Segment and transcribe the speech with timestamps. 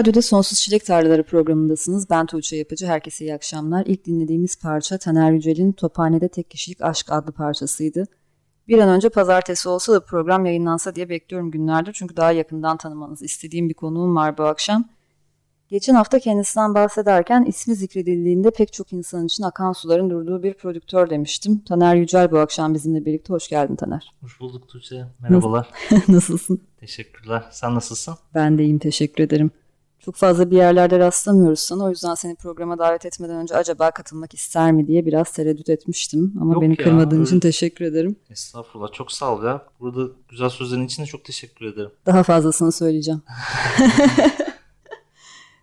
[0.00, 2.10] Radyo'da Sonsuz Çilek Tarlaları programındasınız.
[2.10, 2.86] Ben Tuğçe Yapıcı.
[2.86, 3.86] Herkese iyi akşamlar.
[3.86, 8.04] İlk dinlediğimiz parça Taner Yücel'in Tophane'de Tek Kişilik Aşk adlı parçasıydı.
[8.68, 11.92] Bir an önce pazartesi olsa da program yayınlansa diye bekliyorum günlerdir.
[11.92, 14.84] Çünkü daha yakından tanımanızı istediğim bir konuğum var bu akşam.
[15.68, 21.10] Geçen hafta kendisinden bahsederken ismi zikredildiğinde pek çok insan için akan suların durduğu bir prodüktör
[21.10, 21.58] demiştim.
[21.58, 23.32] Taner Yücel bu akşam bizimle birlikte.
[23.32, 24.14] Hoş geldin Taner.
[24.20, 25.06] Hoş bulduk Tuğçe.
[25.20, 25.68] Merhabalar.
[26.08, 26.60] Nasılsın?
[26.76, 27.44] Teşekkürler.
[27.50, 28.14] Sen nasılsın?
[28.34, 28.78] Ben de iyiyim.
[28.78, 29.50] Teşekkür ederim.
[30.04, 31.84] Çok fazla bir yerlerde rastlamıyoruz sana.
[31.84, 36.34] O yüzden seni programa davet etmeden önce acaba katılmak ister mi diye biraz tereddüt etmiştim.
[36.40, 37.24] Ama Yok beni ya, kırmadığın öyle...
[37.24, 38.16] için teşekkür ederim.
[38.30, 38.92] Estağfurullah.
[38.92, 39.62] Çok sağ ol ya.
[39.80, 41.90] Burada güzel sözlerin için de çok teşekkür ederim.
[42.06, 43.22] Daha fazlasını söyleyeceğim.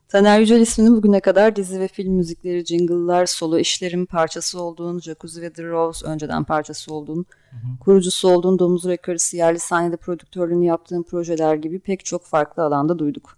[0.10, 5.42] Taner Yücel ismini bugüne kadar dizi ve film müzikleri, jingle'lar, solo işlerin parçası olduğun, Jacuzzi
[5.42, 7.80] ve The Rose önceden parçası olduğun, hı hı.
[7.80, 13.38] kurucusu olduğun Domuz Records yerli sahnede prodüktörlüğünü yaptığın projeler gibi pek çok farklı alanda duyduk.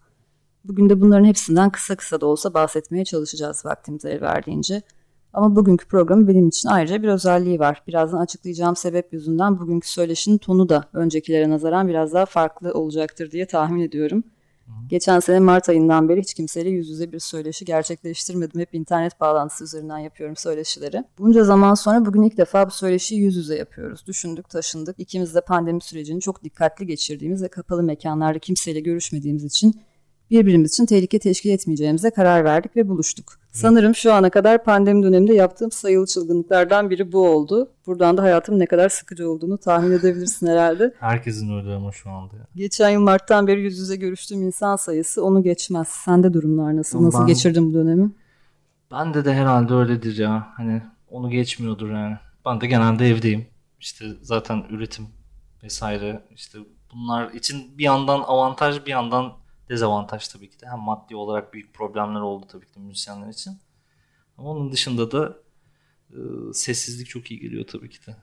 [0.66, 4.82] Bugün de bunların hepsinden kısa kısa da olsa bahsetmeye çalışacağız vaktimiz el verdiğince.
[5.34, 7.84] Ama bugünkü programı benim için ayrıca bir özelliği var.
[7.88, 13.46] Birazdan açıklayacağım sebep yüzünden bugünkü söyleşinin tonu da öncekilere nazaran biraz daha farklı olacaktır diye
[13.46, 14.24] tahmin ediyorum.
[14.90, 18.62] Geçen sene Mart ayından beri hiç kimseyle yüz yüze bir söyleşi gerçekleştirmedim.
[18.62, 21.04] Hep internet bağlantısı üzerinden yapıyorum söyleşileri.
[21.20, 24.08] Bunca zaman sonra bugün ilk defa bu söyleşiyi yüz yüze yapıyoruz.
[24.08, 25.00] Düşündük, taşındık.
[25.00, 29.82] İkimiz de pandemi sürecini çok dikkatli geçirdiğimiz ve kapalı mekanlarda kimseyle görüşmediğimiz için
[30.32, 33.40] birbirimiz için tehlike teşkil etmeyeceğimize karar verdik ve buluştuk.
[33.52, 37.72] Sanırım şu ana kadar pandemi döneminde yaptığım sayılı çılgınlıklardan biri bu oldu.
[37.88, 40.94] Buradan da hayatım ne kadar sıkıcı olduğunu tahmin edebilirsin herhalde.
[41.00, 42.36] Herkesin öyle ama şu anda.
[42.36, 42.48] Ya.
[42.56, 45.88] Geçen yıl Mart'tan beri yüz yüze görüştüğüm insan sayısı onu geçmez.
[45.88, 47.04] Sende durumlar nasıl?
[47.04, 48.12] Nasıl ben, geçirdin bu dönemi?
[48.92, 50.48] Bende de herhalde öyledir ya.
[50.56, 52.18] Hani onu geçmiyordur yani.
[52.46, 53.48] Ben de genelde evdeyim.
[53.80, 55.08] İşte zaten üretim
[55.64, 56.60] vesaire işte
[56.94, 59.34] bunlar için bir yandan avantaj bir yandan
[59.70, 60.66] dezavantaj tabii ki de.
[60.68, 63.58] Hem maddi olarak büyük problemler oldu tabii ki de müzisyenler için.
[64.38, 65.38] Ama onun dışında da
[66.12, 66.18] e,
[66.54, 68.16] sessizlik çok iyi geliyor tabii ki de.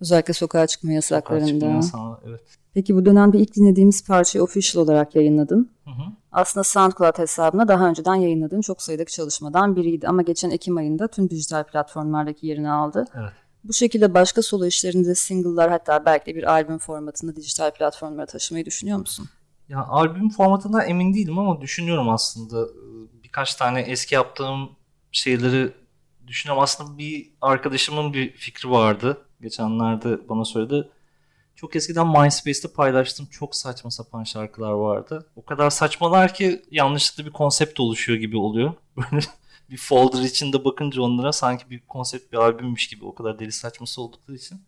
[0.00, 1.46] Özellikle sokağa çıkma yasaklarında.
[1.46, 2.42] Sokağa çıkma yasağı, evet.
[2.74, 5.70] Peki bu dönemde ilk dinlediğimiz parçayı official olarak yayınladın.
[5.84, 6.02] Hı hı.
[6.32, 10.08] Aslında SoundCloud hesabına daha önceden yayınladığın çok sayıdaki çalışmadan biriydi.
[10.08, 13.04] Ama geçen Ekim ayında tüm dijital platformlardaki yerini aldı.
[13.14, 13.32] Evet.
[13.64, 18.64] Bu şekilde başka solo işlerinde single'lar hatta belki de bir albüm formatında dijital platformlara taşımayı
[18.64, 19.28] düşünüyor musun?
[19.70, 22.68] Ya albüm formatından emin değilim ama düşünüyorum aslında.
[23.24, 24.70] Birkaç tane eski yaptığım
[25.12, 25.72] şeyleri
[26.26, 26.62] düşünüyorum.
[26.62, 29.26] Aslında bir arkadaşımın bir fikri vardı.
[29.40, 30.88] Geçenlerde bana söyledi.
[31.54, 35.26] Çok eskiden MySpace'te paylaştığım çok saçma sapan şarkılar vardı.
[35.36, 38.72] O kadar saçmalar ki yanlışlıkla bir konsept oluşuyor gibi oluyor.
[38.96, 39.26] Böyle
[39.70, 44.02] bir folder içinde bakınca onlara sanki bir konsept bir albümmüş gibi o kadar deli saçması
[44.02, 44.62] oldukları için.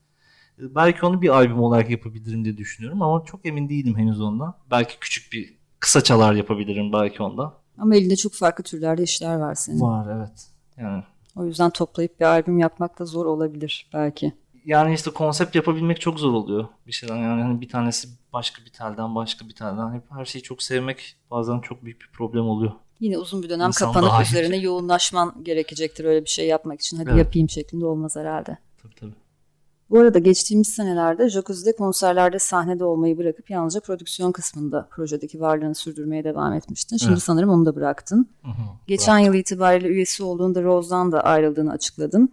[0.74, 4.54] Belki onu bir albüm olarak yapabilirim diye düşünüyorum ama çok emin değilim henüz ondan.
[4.70, 7.54] Belki küçük bir kısa çalar yapabilirim belki ondan.
[7.78, 9.80] Ama elinde çok farklı türlerde işler var senin.
[9.80, 10.46] Var evet.
[10.76, 11.02] Yani
[11.36, 14.32] o yüzden toplayıp bir albüm yapmak da zor olabilir belki.
[14.64, 17.16] Yani işte konsept yapabilmek çok zor oluyor bir şeyden.
[17.16, 19.94] Yani hani bir tanesi başka bir telden başka bir telden.
[19.94, 22.72] Hep her şeyi çok sevmek bazen çok büyük bir problem oluyor.
[23.00, 26.96] Yine uzun bir dönem İnsan kapanıp üzerine yoğunlaşman gerekecektir öyle bir şey yapmak için.
[26.96, 27.18] Hadi evet.
[27.18, 28.58] yapayım şeklinde olmaz herhalde.
[28.82, 29.14] Tabii tabii.
[29.92, 36.25] Bu arada geçtiğimiz senelerde Jacuzzi'de konserlerde sahnede olmayı bırakıp yalnızca prodüksiyon kısmında projedeki varlığını sürdürmeye
[36.25, 36.97] devam etmiştin.
[36.97, 37.22] Şimdi evet.
[37.22, 38.28] sanırım onu da bıraktın.
[38.43, 38.52] Hı hı,
[38.87, 39.34] Geçen bıraktım.
[39.34, 42.32] yıl itibariyle üyesi olduğunda Rose'dan da ayrıldığını açıkladın.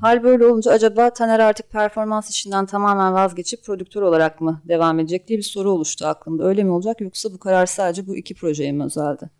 [0.00, 5.28] Hal böyle olunca acaba Taner artık performans işinden tamamen vazgeçip prodüktör olarak mı devam edecek
[5.28, 6.44] diye bir soru oluştu aklımda.
[6.44, 9.30] Öyle mi olacak yoksa bu karar sadece bu iki projeye mi özeldi?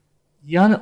[0.45, 0.77] Yani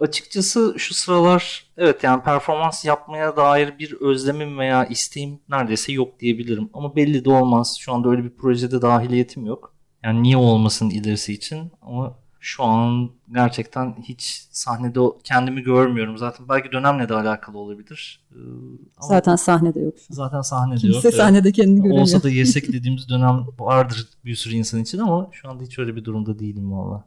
[0.00, 6.70] açıkçası şu sıralar evet yani performans yapmaya dair bir özlemim veya isteğim neredeyse yok diyebilirim.
[6.72, 7.76] Ama belli de olmaz.
[7.80, 9.74] Şu anda öyle bir projede dahiliyetim yok.
[10.04, 16.18] Yani niye olmasın ilerisi için ama şu an gerçekten hiç sahnede kendimi görmüyorum.
[16.18, 18.20] Zaten belki dönemle de alakalı olabilir.
[18.32, 18.36] Ee,
[18.96, 19.94] ama zaten sahnede yok.
[20.10, 21.02] Zaten sahnede Kimse yok.
[21.02, 22.02] Kimse sahnede kendini göremiyor.
[22.02, 25.96] Olsa da yesek dediğimiz dönem vardır bir sürü insan için ama şu anda hiç öyle
[25.96, 27.04] bir durumda değilim valla.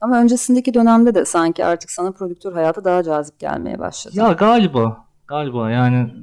[0.00, 4.14] Ama öncesindeki dönemde de sanki artık sana prodüktör hayatı daha cazip gelmeye başladı.
[4.18, 5.06] Ya galiba.
[5.26, 6.14] Galiba yani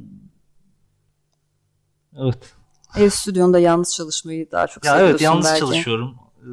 [2.17, 2.53] evet.
[2.97, 5.59] Ev stüdyonda yalnız çalışmayı daha çok Ya evet yalnız belki.
[5.59, 6.15] çalışıyorum.
[6.41, 6.47] Ee,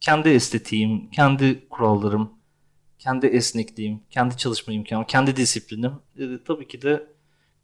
[0.00, 2.30] kendi estetiğim, kendi kurallarım,
[2.98, 5.92] kendi esnekliğim, kendi çalışma imkanım, kendi disiplinim.
[6.18, 7.06] Ee, tabii ki de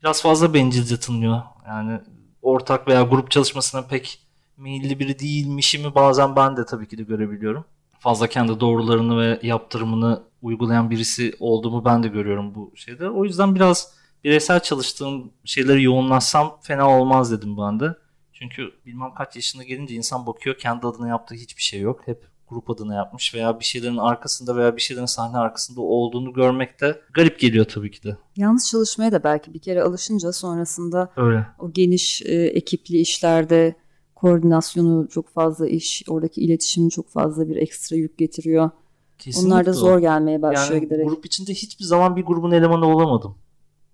[0.02, 1.42] biraz fazla bencilce tınlıyor.
[1.66, 2.00] Yani
[2.42, 4.26] ortak veya grup çalışmasına pek
[4.56, 7.64] meyilli biri değilmişimi bazen ben de tabii ki de görebiliyorum.
[8.02, 13.10] Fazla kendi doğrularını ve yaptırımını uygulayan birisi olduğumu ben de görüyorum bu şeyde.
[13.10, 13.93] O yüzden biraz
[14.25, 17.94] bireysel çalıştığım şeyleri yoğunlaşsam fena olmaz dedim ben de.
[18.32, 22.00] Çünkü bilmem kaç yaşına gelince insan bakıyor kendi adına yaptığı hiçbir şey yok.
[22.04, 26.81] Hep grup adına yapmış veya bir şeylerin arkasında veya bir şeylerin sahne arkasında olduğunu görmek
[26.81, 28.16] de garip geliyor tabii ki de.
[28.37, 31.46] Yalnız çalışmaya da belki bir kere alışınca sonrasında Öyle.
[31.58, 33.75] o geniş e, ekipli işlerde
[34.22, 38.70] koordinasyonu çok fazla iş, oradaki iletişim çok fazla bir ekstra yük getiriyor.
[39.19, 41.08] Kesinlikle Onlar da zor gelmeye başlıyor Yani giderek.
[41.08, 43.34] grup içinde hiçbir zaman bir grubun elemanı olamadım.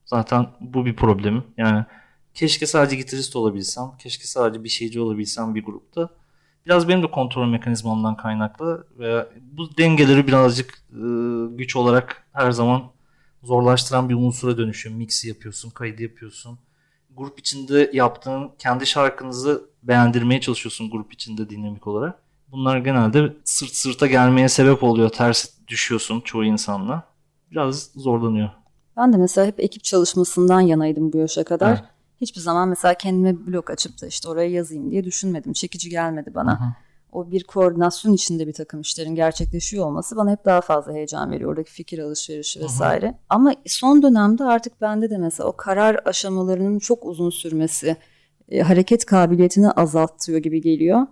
[0.04, 1.42] Zaten bu bir problemim.
[1.56, 1.84] Yani
[2.34, 6.10] keşke sadece gitarist olabilsem, keşke sadece bir şeyci olabilsem bir grupta.
[6.66, 11.00] Biraz benim de kontrol mekanizmamdan kaynaklı ve bu dengeleri birazcık e,
[11.56, 12.82] güç olarak her zaman
[13.42, 14.96] zorlaştıran bir unsura dönüşüyor.
[14.96, 16.58] Mix'i yapıyorsun, kaydı yapıyorsun.
[17.18, 22.18] Grup içinde yaptığın kendi şarkınızı beğendirmeye çalışıyorsun grup içinde dinamik olarak.
[22.48, 25.08] Bunlar genelde sırt sırta gelmeye sebep oluyor.
[25.08, 27.02] Ters düşüyorsun çoğu insanla.
[27.50, 28.50] Biraz zorlanıyor.
[28.96, 31.70] Ben de mesela hep ekip çalışmasından yanaydım bu yaşa kadar.
[31.70, 31.84] Evet.
[32.20, 35.52] Hiçbir zaman mesela kendime blog açıp da işte oraya yazayım diye düşünmedim.
[35.52, 36.60] Çekici gelmedi bana.
[36.60, 36.68] Hı hı.
[37.12, 41.50] O bir koordinasyon içinde bir takım işlerin gerçekleşiyor olması bana hep daha fazla heyecan veriyor.
[41.50, 43.14] Oradaki fikir alışverişi vesaire.
[43.28, 47.96] Ama son dönemde artık bende de mesela o karar aşamalarının çok uzun sürmesi
[48.49, 51.06] e, hareket kabiliyetini azaltıyor gibi geliyor.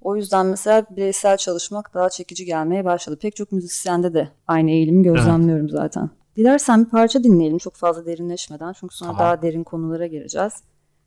[0.00, 3.18] O yüzden mesela bireysel çalışmak daha çekici gelmeye başladı.
[3.20, 6.10] Pek çok müzisyende de aynı eğilimi gözlemliyorum zaten.
[6.36, 8.72] Dilersen bir parça dinleyelim çok fazla derinleşmeden.
[8.72, 9.26] Çünkü sonra Tamam.
[9.26, 10.52] daha derin konulara gireceğiz.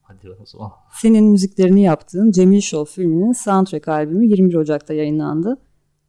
[0.02, 0.72] Hadi o zaman.
[0.94, 5.58] Senin müziklerini yaptığın Cemil Show filminin soundtrack albümü 21 Ocak'ta yayınlandı.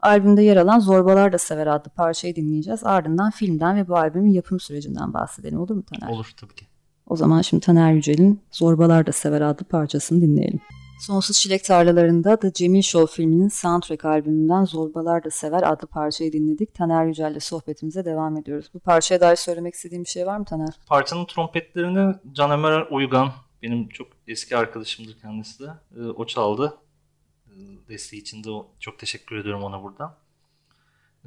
[0.00, 2.84] Albümde yer alan Zorbalar da Sever adlı parçayı dinleyeceğiz.
[2.84, 6.12] Ardından filmden ve bu albümün yapım sürecinden bahsedelim olur mu Taner?
[6.12, 6.66] Olur tabii ki.
[7.06, 10.60] O zaman şimdi Taner Yücel'in Zorbalar da Sever adlı parçasını dinleyelim.
[11.00, 16.74] Sonsuz Çilek Tarlalarında The Cemil Show filminin soundtrack albümünden Zorbalar da Sever adlı parçayı dinledik.
[16.74, 18.70] Taner Yücel'le sohbetimize devam ediyoruz.
[18.74, 20.68] Bu parçaya dair söylemek istediğim bir şey var mı Taner?
[20.86, 23.28] Parçanın trompetlerini Can Ömer Uygan,
[23.62, 25.70] benim çok eski arkadaşımdır kendisi de.
[25.96, 26.74] Ee, o çaldı.
[27.46, 27.52] Ee,
[27.88, 30.14] desteği için de o- çok teşekkür ediyorum ona buradan.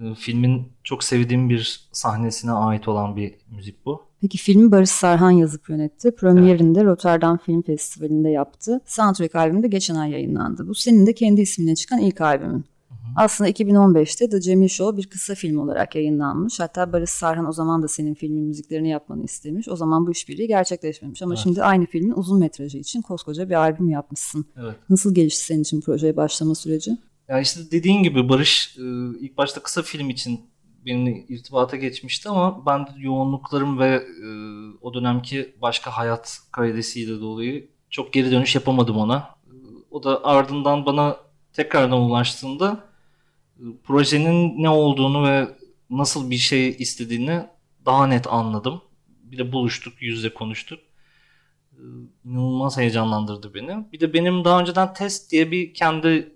[0.02, 4.04] Ee, filmin çok sevdiğim bir sahnesine ait olan bir müzik bu.
[4.22, 6.16] Peki filmi Barış Sarhan yazıp yönetti.
[6.16, 8.82] Premierini de Rotterdam Film Festivali'nde yaptı.
[8.86, 10.68] Soundtrack albümü de geçen ay yayınlandı.
[10.68, 12.66] Bu senin de kendi ismine çıkan ilk albümün.
[13.16, 16.60] Aslında 2015'te The Cemil Show bir kısa film olarak yayınlanmış.
[16.60, 19.70] Hatta Barış Sarhan o zaman da senin filmin müziklerini yapmanı istemiş.
[19.70, 21.22] O zaman bu işbirliği gerçekleşmemiş.
[21.22, 21.44] Ama Evet.
[21.44, 24.46] şimdi aynı filmin uzun metrajı için koskoca bir albüm yapmışsın.
[24.62, 24.76] Evet.
[24.90, 26.92] Nasıl gelişti senin için projeye başlama süreci?
[27.28, 28.82] Ya işte dediğin gibi Barış e,
[29.20, 30.40] ilk başta kısa film için
[30.86, 34.28] benimle irtibata geçmişti ama ben de yoğunluklarım ve e,
[34.82, 39.18] o dönemki başka hayat kaidesiyle dolayı çok geri dönüş yapamadım ona.
[39.18, 39.52] E,
[39.92, 41.18] O da ardından bana
[41.54, 42.80] tekrardan ulaştığında
[43.84, 45.48] projenin ne olduğunu ve
[45.90, 47.46] nasıl bir şey istediğini
[47.86, 48.82] daha net anladım.
[49.08, 50.80] Bir de buluştuk, yüz yüze konuştuk.
[51.72, 51.82] E,
[52.26, 53.92] İnanılmaz heyecanlandırdı beni.
[53.92, 56.36] Bir de benim daha önceden test diye bir kendi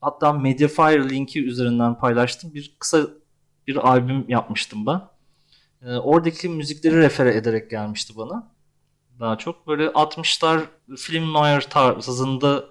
[0.00, 2.54] hatta Mediafire linki üzerinden paylaştım.
[2.54, 3.06] Bir kısa
[3.66, 5.00] bir albüm yapmıştım ben.
[5.82, 8.52] Ee, oradaki müzikleri refere ederek gelmişti bana.
[9.20, 10.62] Daha çok böyle 60'lar
[10.96, 12.64] film noir tarzında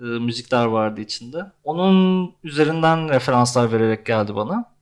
[0.00, 1.52] e, müzikler vardı içinde.
[1.64, 4.72] Onun üzerinden referanslar vererek geldi bana.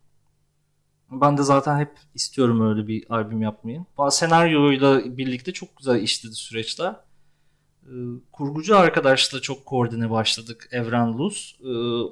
[1.11, 3.85] Ben de zaten hep istiyorum öyle bir albüm yapmayı.
[3.99, 6.95] Bana senaryoyla birlikte çok güzel işledi süreçler.
[7.87, 7.91] Ee,
[8.33, 10.69] kurgucu arkadaşla çok koordine başladık.
[10.73, 11.59] Evren Luz.
[11.61, 11.69] Ee,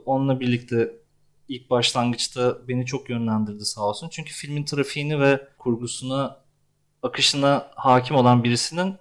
[0.07, 0.97] onunla birlikte
[1.49, 4.09] ilk başlangıçta beni çok yönlendirdi sağ olsun.
[4.09, 6.41] Çünkü filmin trafiğini ve kurgusuna,
[7.03, 8.97] akışına hakim olan birisinin e,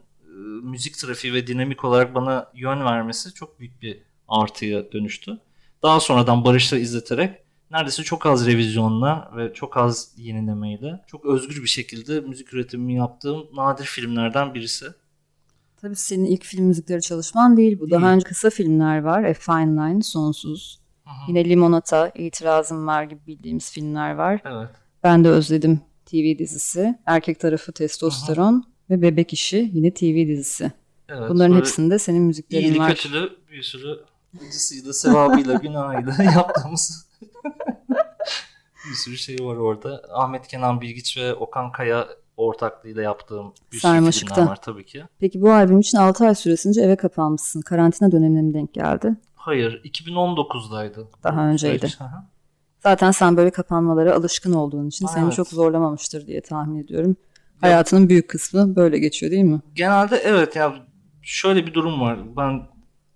[0.63, 5.39] müzik trafiği ve dinamik olarak bana yön vermesi çok büyük bir artıya dönüştü.
[5.83, 7.39] Daha sonradan Barış'la izleterek
[7.71, 13.47] neredeyse çok az revizyonla ve çok az yenilemeyle çok özgür bir şekilde müzik üretimini yaptığım
[13.55, 14.85] nadir filmlerden birisi.
[15.81, 17.91] Tabii senin ilk film müzikleri çalışman değil bu.
[17.91, 19.23] Daha önce kısa filmler var.
[19.23, 20.79] A Fine Line, Sonsuz.
[21.27, 24.41] Yine Limonata, İtirazım Var gibi bildiğimiz filmler var.
[24.45, 24.69] Evet.
[25.03, 26.99] Ben de özledim TV dizisi.
[27.05, 30.71] Erkek tarafı Testosteron ve Bebek İşi yine TV dizisi.
[31.09, 32.89] Evet, Bunların hepsinde senin müziklerin iyili var.
[32.95, 33.99] kötülü bir sürü
[34.47, 37.07] acısıyla, sevabıyla, günahıyla yaptığımız
[38.89, 40.01] bir sürü şey var orada.
[40.13, 42.07] Ahmet Kenan Bilgiç ve Okan Kaya
[42.37, 44.35] ortaklığıyla yaptığım bir sürü Sarmaşık'ta.
[44.35, 45.03] filmler var tabii ki.
[45.19, 47.61] Peki bu albüm için 6 ay süresince eve kapanmışsın.
[47.61, 49.15] Karantina dönemine mi denk geldi?
[49.35, 51.07] Hayır 2019'daydı.
[51.23, 51.87] Daha önceydi.
[51.97, 52.09] Hı hı.
[52.79, 55.33] Zaten sen böyle kapanmalara alışkın olduğun için seni Evet.
[55.33, 57.15] çok zorlamamıştır diye tahmin ediyorum.
[57.63, 59.61] Hayatının büyük kısmı böyle geçiyor değil mi?
[59.75, 60.85] Genelde evet ya
[61.21, 62.19] şöyle bir durum var.
[62.37, 62.67] Ben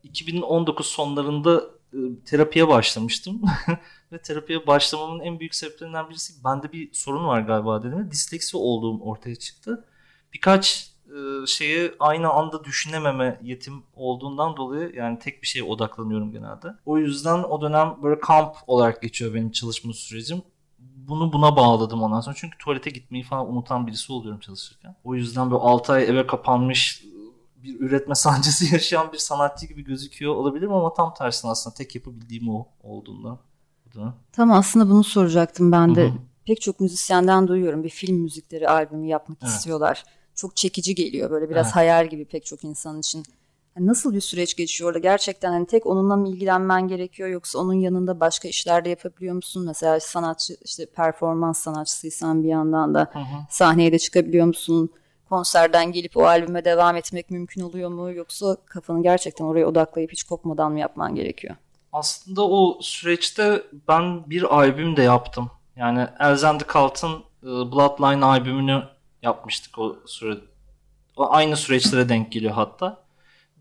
[0.03, 1.63] 2019 sonlarında
[1.93, 3.41] e, terapiye başlamıştım.
[4.11, 8.11] Ve terapiye başlamamın en büyük sebeplerinden birisi bende bir sorun var galiba dedim.
[8.11, 9.85] Disleksi olduğum ortaya çıktı.
[10.33, 16.67] Birkaç e, şeyi aynı anda düşünememe yetim olduğundan dolayı yani tek bir şeye odaklanıyorum genelde.
[16.85, 20.41] O yüzden o dönem böyle kamp olarak geçiyor benim çalışma sürecim.
[21.07, 22.35] Bunu buna bağladım ondan sonra.
[22.39, 24.95] Çünkü tuvalete gitmeyi falan unutan birisi oluyorum çalışırken.
[25.03, 27.03] O yüzden böyle 6 ay eve kapanmış
[27.63, 32.49] bir üretme sancısı yaşayan bir sanatçı gibi gözüküyor olabilirim ama tam tersine aslında tek yapabildiğim
[32.49, 33.39] o olduğundan.
[33.85, 36.03] Bu da- Tam aslında bunu soracaktım ben de.
[36.03, 36.17] Hı hı.
[36.45, 39.51] Pek çok müzisyenden duyuyorum bir film müzikleri albümü yapmak Evet.
[39.53, 40.03] istiyorlar.
[40.35, 41.75] Çok çekici geliyor böyle biraz Evet.
[41.75, 43.23] hayal gibi pek çok insan için.
[43.77, 44.99] Hani nasıl bir süreç geçiyor orada?
[44.99, 49.65] Gerçekten hani tek onunla mı ilgilenmen gerekiyor yoksa onun yanında başka işler de yapabiliyor musun?
[49.65, 53.23] Mesela sanatçı işte performans sanatçısıysan bir yandan da Hı hı.
[53.49, 54.89] sahneye de çıkabiliyor musun?
[55.29, 58.11] Konserden gelip o albüme devam etmek mümkün oluyor mu?
[58.11, 61.55] Yoksa kafanı gerçekten oraya odaklayıp hiç kopmadan mı yapman gerekiyor?
[61.93, 65.51] Aslında o süreçte ben bir albüm de yaptım.
[65.75, 68.83] Yani Elzen de Cult'ın e, Bloodline albümünü
[69.21, 70.37] yapmıştık o süre.
[71.17, 73.06] O aynı süreçlere denk geliyor hatta.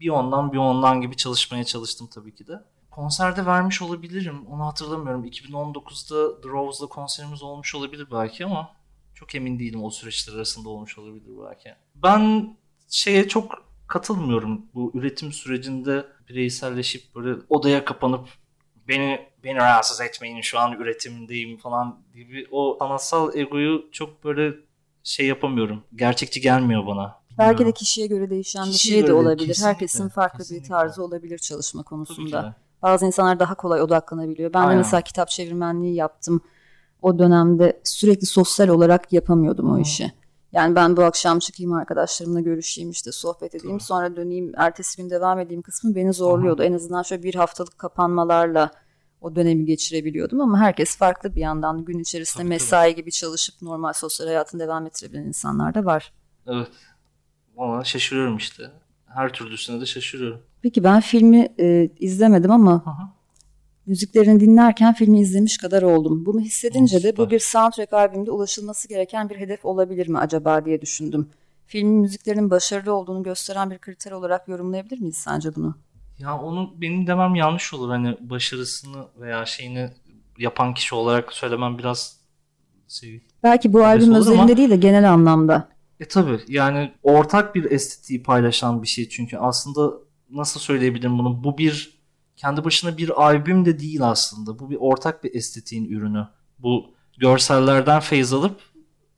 [0.00, 2.52] Bir ondan bir ondan gibi çalışmaya çalıştım tabii ki de.
[2.90, 4.46] Konserde vermiş olabilirim.
[4.46, 5.24] Onu hatırlamıyorum.
[5.24, 8.70] 2019'da The Rose'la konserimiz olmuş olabilir belki ama
[9.14, 11.74] çok emin değilim o süreçler arasında olmuş olabilir belki.
[11.94, 12.56] Ben
[12.88, 14.66] şeye çok katılmıyorum.
[14.74, 18.28] Bu üretim sürecinde bireyselleşip böyle odaya kapanıp
[18.88, 24.54] beni beni rahatsız etmeyin şu an üretimdeyim falan gibi o sanatsal egoyu çok böyle
[25.02, 25.84] şey yapamıyorum.
[25.94, 27.20] Gerçekçi gelmiyor bana.
[27.38, 29.46] Belki de kişiye göre değişen bir şey de göre, olabilir.
[29.46, 30.64] kesinlikle, Herkesin farklı kesinlikle.
[30.64, 32.42] bir tarzı olabilir çalışma konusunda.
[32.42, 32.54] de.
[32.82, 34.52] Bazı insanlar daha kolay odaklanabiliyor.
[34.52, 34.78] Ben de Aynen.
[34.78, 36.40] mesela kitap çevirmenliği yaptım.
[37.02, 39.80] O dönemde sürekli sosyal olarak yapamıyordum o Hı.
[39.80, 40.12] işi.
[40.52, 43.86] Yani ben bu akşam çıkayım arkadaşlarımla görüşeyim işte sohbet edeyim Tabii.
[43.86, 46.62] sonra döneyim ertesi gün devam edeyim kısmı beni zorluyordu.
[46.62, 48.70] En azından şöyle bir haftalık kapanmalarla
[49.20, 52.48] o dönemi geçirebiliyordum ama herkes farklı bir yandan gün içerisinde tabii.
[52.48, 56.12] mesai gibi çalışıp normal sosyal hayatını devam ettirebilen insanlar da var.
[56.46, 56.68] Evet.
[57.56, 58.62] Valla şaşırıyorum işte.
[59.06, 60.42] Her türlüsüne de şaşırıyorum.
[60.62, 62.90] Peki ben filmi e, izlemedim ama hı.
[63.86, 66.26] müziklerini dinlerken filmi izlemiş kadar oldum.
[66.26, 70.80] Bunu hissedince de bu bir soundtrack albümde ulaşılması gereken bir hedef olabilir mi acaba diye
[70.80, 71.28] düşündüm.
[71.66, 75.74] Filmin müziklerinin başarılı olduğunu gösteren bir kriter olarak yorumlayabilir miyiz sence bunu?
[76.18, 77.90] Ya onu benim demem yanlış olur.
[77.90, 79.90] Hani başarısını veya şeyini
[80.38, 82.16] yapan kişi olarak söylemem biraz
[82.88, 83.20] şey.
[83.42, 85.75] Belki bu albüm özelinde ama- değil de genel anlamda.
[86.00, 89.94] E tabi yani ortak bir estetiği paylaşan bir şey çünkü aslında
[90.30, 91.96] nasıl söyleyebilirim bunu bu bir
[92.36, 98.00] kendi başına bir albüm de değil aslında bu bir ortak bir estetiğin ürünü bu görsellerden
[98.00, 98.60] feyz alıp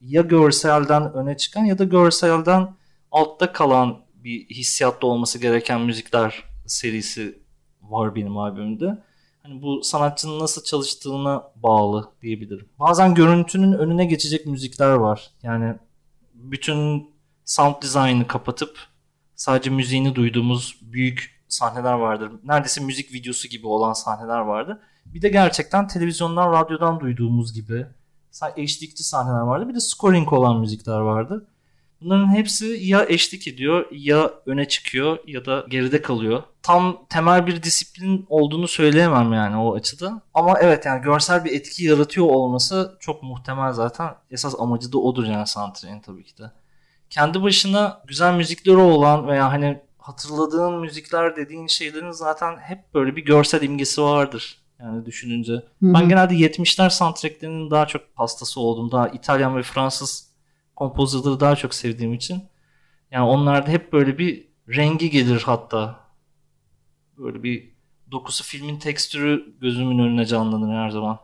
[0.00, 2.75] ya görselden öne çıkan ya da görselden
[3.11, 7.38] altta kalan bir hissiyatta olması gereken müzikler serisi
[7.82, 8.99] var benim albümümde.
[9.42, 12.68] Hani bu sanatçının nasıl çalıştığına bağlı diyebilirim.
[12.78, 15.30] Bazen görüntünün önüne geçecek müzikler var.
[15.42, 15.75] Yani
[16.38, 17.11] bütün
[17.45, 18.78] sound design'ı kapatıp
[19.35, 22.33] sadece müziğini duyduğumuz büyük sahneler vardır.
[22.45, 24.80] Neredeyse müzik videosu gibi olan sahneler vardı.
[25.07, 27.87] Bir de gerçekten televizyondan, radyodan duyduğumuz gibi
[28.57, 29.68] eşlikçi sahneler vardı.
[29.68, 31.47] Bir de scoring olan müzikler vardı.
[32.00, 36.43] Bunların hepsi ya eşlik ediyor ya öne çıkıyor ya da geride kalıyor.
[36.62, 40.23] Tam temel bir disiplin olduğunu söyleyemem yani o açıda.
[40.35, 44.14] Ama evet yani görsel bir etki yaratıyor olması çok muhtemel zaten.
[44.31, 46.50] Esas amacı da odur yani soundtrack'in tabii ki de.
[47.11, 53.25] Kendi başına güzel müzikleri olan veya hani hatırladığın müzikler dediğin şeylerin zaten hep böyle bir
[53.25, 54.59] görsel imgesi vardır.
[54.81, 55.52] Yani düşününce.
[55.52, 58.93] Hı Ben genelde 70'ler soundtracklerinin daha çok hastası oldum.
[58.93, 60.27] Daha İtalyan ve Fransız
[60.78, 62.42] kompozitörleri daha çok sevdiğim için.
[63.11, 66.00] Yani onlarda hep böyle bir rengi gelir hatta.
[67.16, 67.73] Böyle bir
[68.11, 71.18] dokusu filmin tekstürü gözümün önüne canlanır her zaman.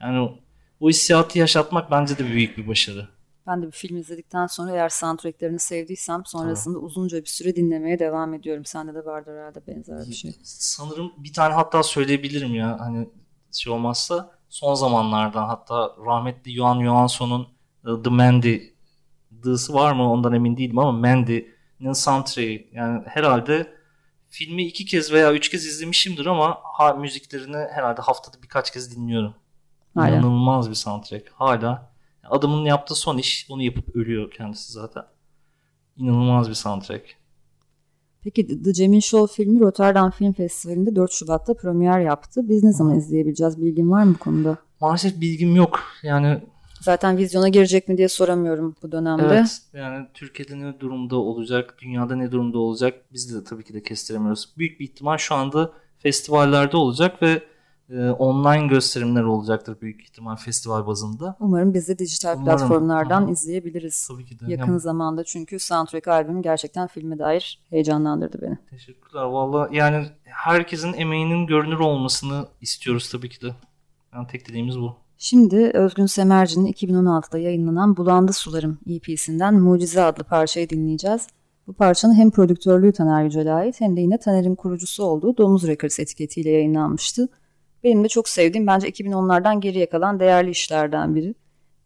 [0.00, 0.38] Yani o,
[0.80, 3.08] o hissiyatı yaşatmak bence de büyük bir başarı.
[3.46, 8.34] Ben de bir film izledikten sonra eğer soundtracklerini sevdiysem sonrasında uzunca bir süre dinlemeye devam
[8.34, 8.64] ediyorum.
[8.64, 10.34] Sende de vardır herhalde benzer bir şey.
[10.42, 13.08] Sanırım bir tane hatta söyleyebilirim ya hani
[13.52, 17.48] şey olmazsa son zamanlardan hatta rahmetli Johan Johansson'un
[17.84, 18.77] e, The Mandy
[19.44, 23.72] D'sı var mı ondan emin değilim ama Mandy'nin soundtrack'i yani herhalde
[24.28, 29.34] filmi iki kez veya üç kez izlemişimdir ama ha, müziklerini herhalde haftada birkaç kez dinliyorum.
[29.94, 30.08] Hala.
[30.08, 31.28] İnanılmaz bir soundtrack.
[31.32, 31.92] Hala
[32.24, 35.04] adamın yaptığı son iş onu yapıp ölüyor kendisi zaten.
[35.96, 37.04] İnanılmaz bir soundtrack.
[38.22, 42.48] Peki The Cemil Show filmi Rotterdam Film Festivali'nde 4 Şubat'ta premier yaptı.
[42.48, 43.62] Biz ne zaman izleyebileceğiz?
[43.62, 44.56] Bilgin var mı bu konuda?
[44.80, 45.80] Maalesef bilgim yok.
[46.02, 46.40] Yani
[46.80, 49.22] Zaten vizyona girecek mi diye soramıyorum bu dönemde.
[49.26, 53.82] evet yani Türkiye'de ne durumda olacak, dünyada ne durumda olacak biz de tabii ki de
[53.82, 54.48] kestiremiyoruz.
[54.58, 57.42] Büyük bir ihtimal şu anda festivallerde olacak ve
[57.90, 61.36] e, online gösterimler olacaktır büyük ihtimal festival bazında.
[61.40, 62.58] Umarım biz de dijital Umarım.
[62.58, 63.30] platformlardan Aha.
[63.30, 64.08] izleyebiliriz.
[64.08, 64.44] Tabii ki de.
[64.52, 68.58] Yakın Yani zamanda çünkü soundtrack albümü gerçekten filme dair heyecanlandırdı beni.
[68.70, 69.22] teşekkürler.
[69.22, 73.54] Valla yani herkesin emeğinin görünür olmasını istiyoruz tabii ki de.
[74.14, 74.96] Yani tek dileğimiz bu.
[75.20, 81.26] Şimdi Özgün Semerci'nin 2016'da yayınlanan Bulandı Sularım EP'sinden Mucize adlı parçayı dinleyeceğiz.
[81.66, 86.00] Bu parçanın hem prodüktörlüğü Taner Yücel'e ait hem de yine Taner'in kurucusu olduğu Domuz Records
[86.00, 87.28] etiketiyle yayınlanmıştı.
[87.84, 91.34] Benim de çok sevdiğim bence 2010'lardan geriye kalan değerli işlerden biri.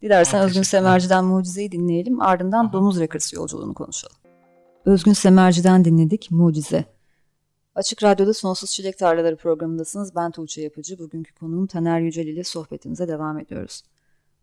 [0.01, 0.61] Dilersen Ha, Özgün.
[0.61, 4.15] Semerci'den Mucize'yi dinleyelim ardından Domuz Records yolculuğunu konuşalım.
[4.85, 6.85] Özgün Semerci'den dinledik Mucize.
[7.75, 10.15] Açık Radyo'da Sonsuz Çilek Tarlaları programındasınız.
[10.15, 10.99] Ben Tuğçe Yapıcı.
[10.99, 13.83] Bugünkü konuğum Taner Yücel ile sohbetimize devam ediyoruz.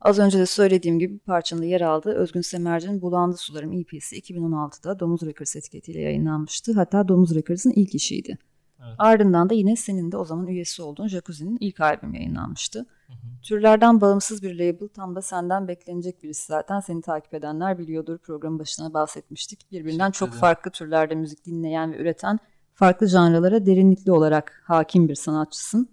[0.01, 5.23] Az önce de söylediğim gibi parçanın yer aldığı Özgün Semerci'nin Bulandı Sularım EP'si 2016'da Domuz
[5.23, 6.73] Records etiketiyle yayınlanmıştı.
[6.73, 8.39] Hatta Domuz Records'ın ilk işiydi.
[8.81, 8.95] Evet.
[8.99, 12.87] Ardından da yine senin de o zaman üyesi olduğun Jacuzzi'nin ilk albümü yayınlanmıştı.
[13.43, 16.81] Türlerden bağımsız bir label tam da senden beklenecek birisi zaten.
[16.81, 18.19] Seni takip edenler biliyordur.
[18.19, 19.73] Programın başına bahsetmiştik.
[19.73, 22.39] Birbirinden çok farklı türlerde müzik dinleyen ve üreten
[22.81, 25.89] farklı janralara derinlikli olarak hakim bir sanatçısın.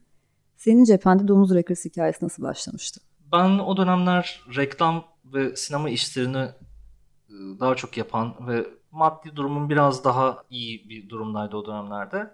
[0.56, 3.02] Senin cephende Domuz Records hikayesi nasıl başlamıştı?
[3.32, 10.04] Ben o dönemler reklam ve sinema işlerini e, daha çok yapan ve maddi durumum biraz
[10.04, 12.32] daha iyi bir durumdaydı o dönemlerde.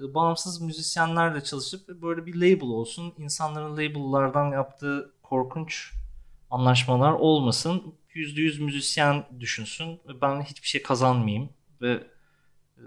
[0.00, 5.92] E, Bağımsız müzisyenlerle çalışıp böyle bir label olsun, insanların label'lardan yaptığı korkunç
[6.50, 7.94] anlaşmalar olmasın.
[8.14, 11.48] %100 müzisyen düşünsün ve ben hiçbir şey kazanmayayım
[11.80, 12.15] ve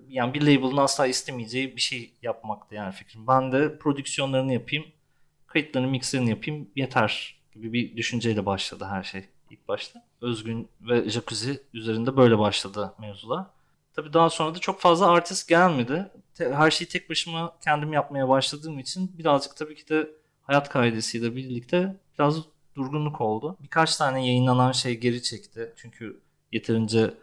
[0.09, 3.27] yani bir label'ın asla istemeyeceği bir şey yapmaktı yani fikrim.
[3.27, 4.85] Ben de prodüksiyonlarını yapayım,
[5.47, 10.03] kayıtlarını, mixlerini yapayım yeter gibi bir düşünceyle başladı her şey ilk başta.
[10.21, 13.45] Özgün ve Jacuzzi üzerinde böyle başladı mevzular.
[13.93, 16.11] Tabii daha sonra da çok fazla artist gelmedi.
[16.37, 20.09] Her şeyi tek başıma kendim yapmaya başladığım için birazcık tabii ki de
[20.43, 22.37] hayat kaidesiyle birlikte biraz
[22.75, 23.57] durgunluk oldu.
[23.63, 25.73] Birkaç tane yayınlanan şey geri çekti.
[25.75, 26.19] Çünkü
[26.51, 27.13] yeterince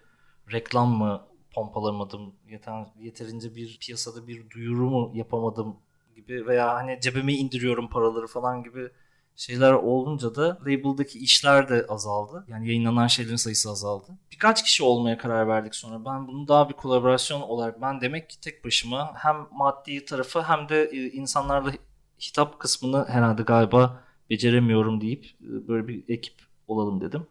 [0.52, 1.22] reklam mı
[1.56, 5.76] pompalamadım, yeter, yeterince bir piyasada bir duyuru mu yapamadım
[6.16, 8.88] gibi veya hani cebime indiriyorum paraları falan gibi
[9.36, 12.44] şeyler olunca da label'daki işler de azaldı.
[12.48, 14.18] Yani yayınlanan şeylerin sayısı azaldı.
[14.32, 16.04] Birkaç kişi olmaya karar verdik sonra.
[16.04, 20.68] Ben bunu daha bir kolaborasyon olarak ben demek ki tek başıma hem maddi tarafı hem
[20.68, 21.72] de e, insanlarla
[22.20, 26.34] hitap kısmını herhalde galiba beceremiyorum deyip e, böyle bir ekip
[26.68, 27.26] olalım dedim.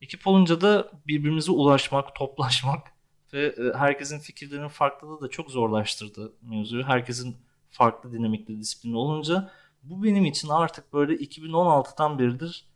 [0.00, 2.92] Ekip olunca da birbirimize ulaşmak, toplaşmak
[3.32, 6.84] ve e, herkesin fikirlerinin farklılığı da çok zorlaştırdı mevzuyu.
[6.84, 7.36] Herkesin
[7.70, 9.50] farklı dinamikli disiplini olunca
[9.82, 12.72] bu benim için artık böyle 2016'dan beridir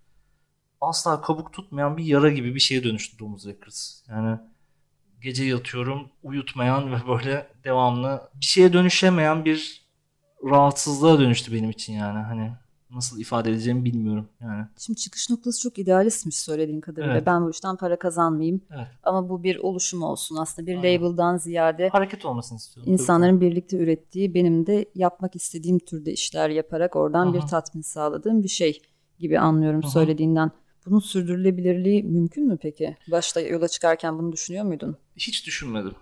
[0.81, 4.03] asla kabuk tutmayan bir yara gibi bir şeye dönüştü Domuz Records.
[4.09, 4.39] Yani
[5.21, 9.87] gece yatıyorum uyutmayan ve böyle devamlı bir şeye dönüşemeyen bir
[10.45, 12.19] rahatsızlığa dönüştü benim için yani.
[12.19, 12.53] Hani
[12.91, 14.67] nasıl ifade edeceğimi bilmiyorum yani.
[14.79, 17.15] Şimdi çıkış noktası çok idealistmiş söylediğin kadarıyla.
[17.15, 17.27] Evet.
[17.27, 18.87] Ben bu işten para kazanmayayım Evet.
[19.03, 20.67] ama bu bir oluşum olsun aslında.
[20.67, 20.95] Bir Aynen.
[20.95, 22.93] label'dan ziyade Hareket olmasını istiyorum.
[22.93, 28.43] insanların birlikte ürettiği benim de yapmak istediğim türde işler yaparak oradan Hı bir tatmin sağladığım
[28.43, 28.83] bir şey
[29.19, 29.91] gibi anlıyorum hı.
[29.91, 30.51] söylediğinden.
[30.87, 32.97] Bunun sürdürülebilirliği mümkün mü peki?
[33.11, 34.97] Başta yola çıkarken bunu düşünüyor muydun?
[35.17, 35.95] hiç düşünmedim.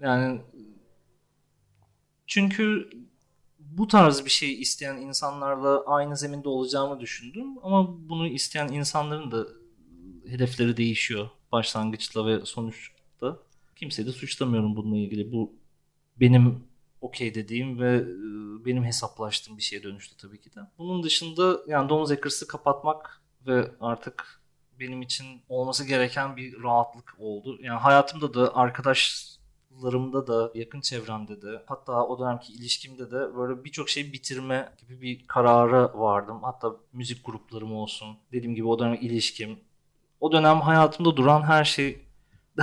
[0.00, 0.40] Yani
[2.26, 2.90] çünkü
[3.78, 9.46] bu tarz bir şey isteyen insanlarla aynı zeminde olacağımı düşündüm ama bunu isteyen insanların da
[10.28, 12.94] hedefleri değişiyor başlangıçta ve sonuçta.
[13.76, 15.32] Kimseyi de suçlamıyorum bununla ilgili.
[15.32, 15.52] Bu
[16.20, 16.64] benim
[17.00, 20.60] okey dediğim ve e, benim hesaplaştığım bir şeye dönüştü tabii ki de.
[20.78, 24.40] Bunun dışında yani Domuz Acres'ı kapatmak ve artık
[24.80, 27.58] benim için olması gereken bir rahatlık oldu.
[27.62, 28.56] Yani hayatımda da
[29.74, 35.00] arkadaşlarımda da yakın çevremde de hatta o dönemki ilişkimde de böyle birçok şeyi bitirme gibi
[35.00, 36.38] bir karara vardım.
[36.42, 38.16] Hatta müzik gruplarım olsun.
[38.32, 39.58] Dediğim gibi o dönem ilişkim.
[40.20, 42.00] O dönem hayatımda duran her şeyden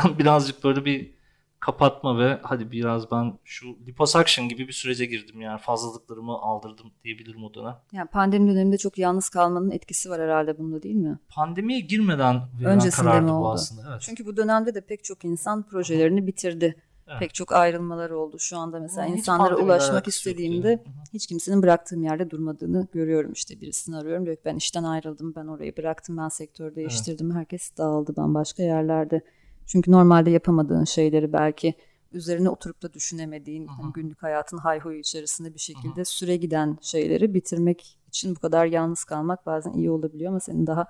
[0.19, 1.11] birazcık böyle bir
[1.59, 7.43] kapatma ve hadi biraz ben şu liposuction gibi bir sürece girdim yani fazlalıklarımı aldırdım diyebilirim
[7.43, 7.75] o dönem.
[7.91, 11.19] Yani pandemi döneminde çok yalnız kalmanın etkisi var herhalde bunda değil mi?
[11.29, 13.53] Pandemiye girmeden verilen Öncesinde karardı mi bu oldu?
[13.53, 13.81] aslında.
[13.91, 14.01] Evet.
[14.01, 16.75] Çünkü bu dönemde de pek çok insan projelerini bitirdi.
[17.11, 17.19] Evet.
[17.19, 18.39] Pek çok ayrılmalar oldu.
[18.39, 20.07] Şu anda mesela Hiç insanlara ulaşmak yok.
[20.07, 20.81] İstediğimde yani.
[21.13, 23.31] hiç kimsenin bıraktığım yerde durmadığını görüyorum.
[23.33, 24.25] İşte birisini arıyorum.
[24.25, 25.35] Diyor ki ben işten ayrıldım.
[25.35, 26.17] Ben orayı bıraktım.
[26.17, 27.35] Ben sektör değiştirdim.
[27.35, 29.21] Herkes dağıldı bambaşka yerlerde.
[29.65, 31.75] Çünkü normalde yapamadığın şeyleri belki
[32.11, 37.97] üzerine oturup da düşünemediğin hani günlük hayatın hayhuyu içerisinde bir şekilde süre giden şeyleri bitirmek
[38.07, 40.87] için bu kadar yalnız kalmak bazen iyi olabiliyor ama senin daha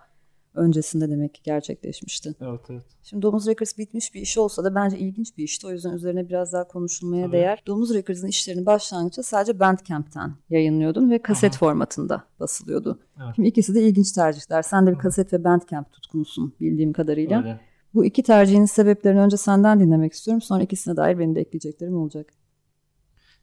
[0.53, 2.35] öncesinde demek ki gerçekleşmişti.
[2.41, 2.83] Evet evet.
[3.03, 5.67] Şimdi Domuz Records bitmiş bir iş olsa da bence ilginç bir işti.
[5.67, 7.33] O yüzden üzerine biraz daha konuşulmaya Tabii.
[7.33, 7.63] değer.
[7.67, 12.99] Domuz Records'ın işlerini başlangıçta sadece Bandcamp'ten yayınlıyordun ve kaset formatında basılıyordu.
[13.23, 13.35] Evet.
[13.35, 14.61] Şimdi ikisi de ilginç tercihler.
[14.61, 17.39] Sen de bir kaset ve Bandcamp tutkunusun bildiğim kadarıyla.
[17.39, 17.59] Öyle.
[17.93, 20.41] Bu iki tercihinin sebeplerini önce senden dinlemek istiyorum.
[20.41, 22.33] Sonra ikisine dair benim de ekleyeceklerim olacak.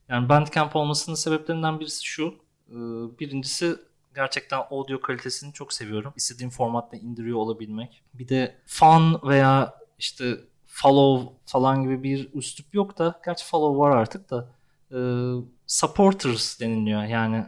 [0.09, 2.35] Yani Bandcamp olmasının sebeplerinden birisi şu.
[2.69, 2.75] Ee,
[3.21, 3.77] Birincisi
[4.19, 6.13] gerçekten audio kalitesini çok seviyorum.
[6.17, 8.03] İstediğim formatta indiriyor olabilmek.
[8.15, 13.21] Bir de fun veya işte follow falan gibi bir üslup yok da.
[13.25, 14.49] Gerçi follow var artık da.
[14.93, 14.99] e,
[15.67, 17.03] supporters deniliyor.
[17.05, 17.47] Yani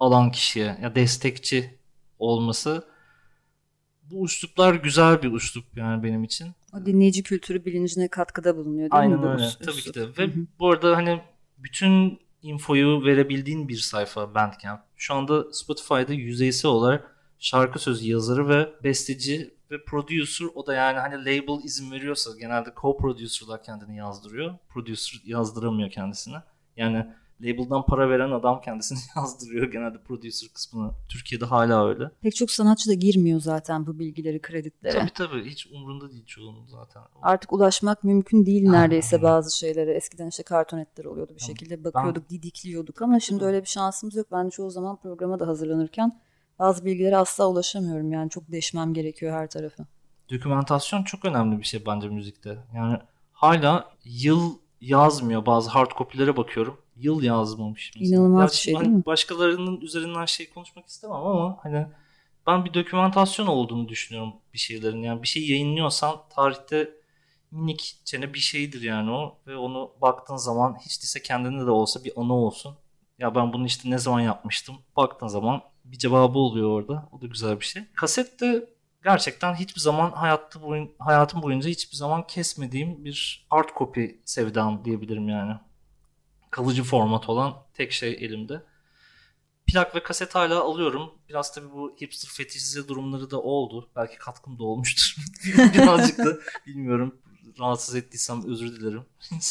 [0.00, 1.78] alan kişiye ya destekçi
[2.18, 2.84] olması.
[4.02, 6.48] Bu üsluplar güzel bir üslup yani benim için.
[6.72, 9.22] O dinleyici kültürü bilincine katkıda bulunuyor değil Aynen mi?
[9.22, 9.42] bu öyle.
[9.42, 9.94] üs- Tabii ki üslup?
[9.94, 10.22] de.
[10.22, 11.20] Ve bu arada hani
[11.58, 14.80] bütün infoyu verebildiğin bir sayfa Bandcamp.
[14.96, 20.98] Şu anda Spotify'da yüzeysel olarak şarkı sözü yazarı ve besteci ve producer o da yani
[20.98, 24.54] hani label izin veriyorsa genelde co-producer'lar kendini yazdırıyor.
[24.68, 26.36] Producer yazdıramıyor kendisine.
[26.76, 27.06] Yani
[27.44, 30.90] label'dan para veren adam kendisini yazdırıyor genelde producer kısmını.
[31.08, 32.10] Türkiye'de hala öyle.
[32.22, 34.98] Pek çok sanatçı da girmiyor zaten bu bilgileri kreditlere.
[34.98, 37.02] Tabii tabii hiç umrunda değil çoğunun zaten.
[37.22, 39.94] Artık ulaşmak mümkün değil neredeyse bazı şeylere.
[39.94, 44.26] Eskiden işte kartonetler oluyordu bir şekilde bakıyorduk, didikliyorduk ama şimdi öyle bir şansımız yok.
[44.32, 46.20] Ben çoğu zaman programa da hazırlanırken
[46.58, 48.12] bazı bilgilere asla ulaşamıyorum.
[48.12, 49.86] Yani çok deşmem gerekiyor her tarafı.
[50.30, 52.58] dokümentasyon çok önemli bir şey bence müzikte.
[52.74, 52.98] Yani
[53.32, 55.46] hala yıl yazmıyor.
[55.46, 56.78] Bazı hard copy'lere bakıyorum.
[56.96, 57.92] Yıl yazmamış.
[58.00, 58.16] mesela.
[58.16, 59.06] İnanılmaz bir şey değil mi?
[59.06, 61.86] Başkalarının üzerinden şey konuşmak istemem ama hani
[62.46, 65.02] ben bir dokümentasyon olduğunu düşünüyorum bir şeylerin.
[65.02, 66.90] Yani bir şey yayınlıyorsan tarihte
[67.50, 72.04] minik çene bir şeydir yani o ve onu baktığın zaman hiç değilse kendine de olsa
[72.04, 72.76] bir anı olsun.
[73.18, 74.76] Ya ben bunu işte ne zaman yapmıştım?
[74.96, 77.08] Baktığın zaman bir cevabı oluyor orada.
[77.12, 77.82] O da güzel bir şey.
[77.94, 78.68] Kaset de
[79.04, 85.28] gerçekten hiçbir zaman hayatta boyun, hayatım boyunca hiçbir zaman kesmediğim bir hard copy sevdam diyebilirim
[85.28, 85.52] yani.
[86.54, 88.62] Kalıcı format olan tek şey elimde.
[89.66, 91.10] Plak ve kaset hala alıyorum.
[91.28, 93.90] Biraz tabii bu hipster fetişize durumları da oldu.
[93.96, 95.16] Belki katkım da olmuştur.
[95.74, 97.18] Birazcık da bilmiyorum.
[97.60, 99.04] Rahatsız ettiysem özür dilerim.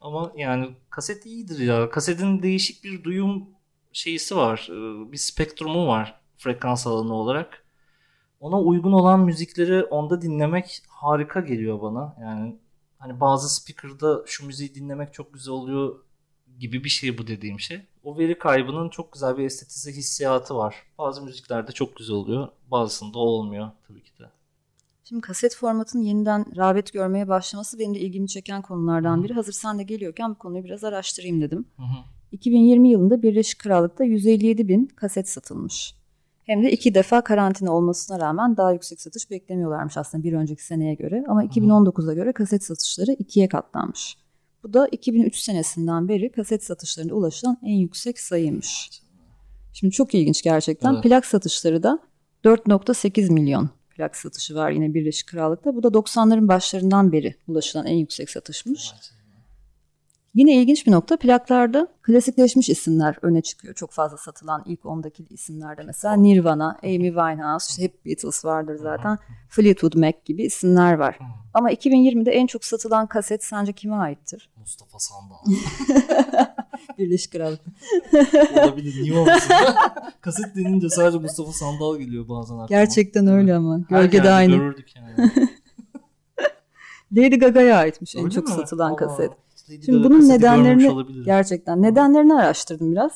[0.00, 1.90] Ama yani kaset iyidir ya.
[1.90, 3.48] Kasetin değişik bir duyum
[3.92, 4.68] şeysi var.
[4.70, 7.64] Ee, Bir spektrumu var frekans alanı olarak.
[8.40, 12.16] Ona uygun olan müzikleri onda dinlemek harika geliyor bana.
[12.20, 12.56] Yani
[13.06, 15.96] hani bazı speaker'da şu müziği dinlemek çok güzel oluyor
[16.60, 17.80] gibi bir şey bu dediğim şey.
[18.04, 20.76] O veri kaybının çok güzel bir estetize hissiyatı var.
[20.98, 22.48] Bazı müziklerde çok güzel oluyor.
[22.70, 24.24] Bazısında olmuyor tabii ki de.
[25.04, 29.32] Şimdi kaset formatının yeniden rağbet görmeye başlaması benim de ilgimi çeken konulardan biri.
[29.32, 31.66] Hazır sen de geliyorken bu konuyu biraz araştırayım dedim.
[31.76, 32.04] Hı hı.
[32.32, 35.94] 2020 yılında Birleşik Krallık'ta 157 bin kaset satılmış.
[36.46, 40.94] Hem de iki defa karantina olmasına rağmen daha yüksek satış beklemiyorlarmış aslında bir önceki seneye
[40.94, 41.24] göre.
[41.28, 44.16] Ama 2019'a göre kaset satışları ikiye katlanmış.
[44.62, 48.90] Bu da 2003 senesinden beri kaset satışlarında ulaşılan en yüksek sayıymış.
[49.72, 50.92] Şimdi çok ilginç gerçekten.
[50.94, 51.02] Evet.
[51.02, 51.98] Plak satışları da
[52.44, 55.74] 4.8 milyon plak satışı var yine Birleşik Krallık'ta.
[55.74, 58.92] Bu da 90'ların başlarından beri ulaşılan en yüksek satışmış.
[60.36, 63.74] Yine ilginç bir nokta plaklarda klasikleşmiş isimler öne çıkıyor.
[63.74, 69.18] Çok fazla satılan ilk 10'daki isimlerde mesela Nirvana, Amy Winehouse, işte hep Beatles vardır zaten.
[69.48, 71.18] Fleetwood Mac gibi isimler var.
[71.54, 74.50] Ama 2020'de en çok satılan kaset sence kime aittir?
[74.56, 75.36] Mustafa Sandal.
[76.98, 77.60] Birleşik Krallık.
[78.64, 79.02] Olabilir.
[79.02, 79.54] Niye olmasın?
[80.20, 82.66] Kaset denince sadece Mustafa Sandal geliyor bazen aklıma.
[82.68, 83.78] Gerçekten öyle ama.
[83.78, 84.56] Gölgede aynı.
[84.56, 85.30] Görürdük yani.
[87.12, 88.54] Lady Gaga'ya aitmiş en Öyle çok mi?
[88.54, 89.32] satılan Aa, kaset.
[89.70, 93.12] Lady Şimdi bunun nedenlerini gerçekten nedenlerini araştırdım biraz.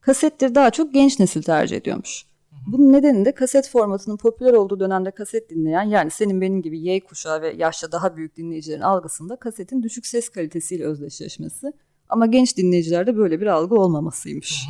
[0.00, 2.24] Kasetleri daha çok genç nesil tercih ediyormuş.
[2.66, 7.00] Bunun nedeni de kaset formatının popüler olduğu dönemde kaset dinleyen yani senin benim gibi Y
[7.00, 11.72] kuşağı ve yaşça daha büyük dinleyicilerin algısında kasetin düşük ses kalitesiyle özdeşleşmesi.
[12.08, 14.68] Ama genç dinleyicilerde böyle bir algı olmamasıymış.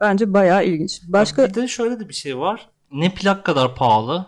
[0.00, 1.02] Bence bayağı ilginç.
[1.08, 2.70] Başka Bir de şöyle de bir şey var.
[2.92, 4.26] Ne plak kadar pahalı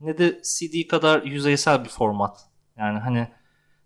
[0.00, 2.40] ne de CD kadar yüzeysel bir format.
[2.78, 3.28] Yani hani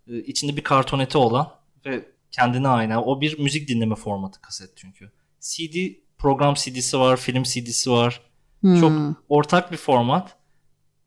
[0.08, 1.50] e, içinde bir kartoneti olan
[1.86, 2.92] ve kendine ait.
[3.04, 5.10] O bir müzik dinleme formatı kaset çünkü.
[5.40, 5.76] CD
[6.18, 8.20] program CD'si var, film CD'si var.
[8.60, 8.80] Hmm.
[8.80, 8.92] Çok
[9.28, 10.36] ortak bir format.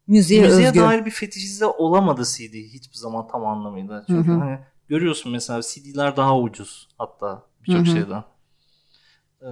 [0.08, 0.80] Müziğe, müziğe özgü.
[0.80, 4.04] dair bir fetişize olamadı CD hiçbir zaman tam anlamıyla.
[4.08, 8.24] Çünkü hani görüyorsun mesela CD'ler daha ucuz hatta birçok şeyden.
[9.42, 9.46] Ee,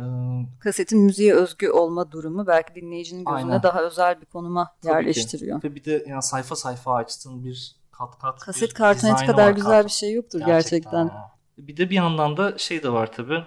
[0.59, 3.63] Kasetin müziğe özgü olma durumu belki dinleyicinin gözüne Aynen.
[3.63, 4.95] daha özel bir konuma Tabii ki.
[4.95, 5.63] yerleştiriyor.
[5.63, 9.71] ve bir de yani sayfa sayfa açtığın bir kat kat Kaset kartoneti kadar var güzel
[9.71, 11.05] kart- bir şey yoktur gerçekten.
[11.05, 11.31] ya.
[11.57, 13.43] Bir de bir yandan da şey de var tabii.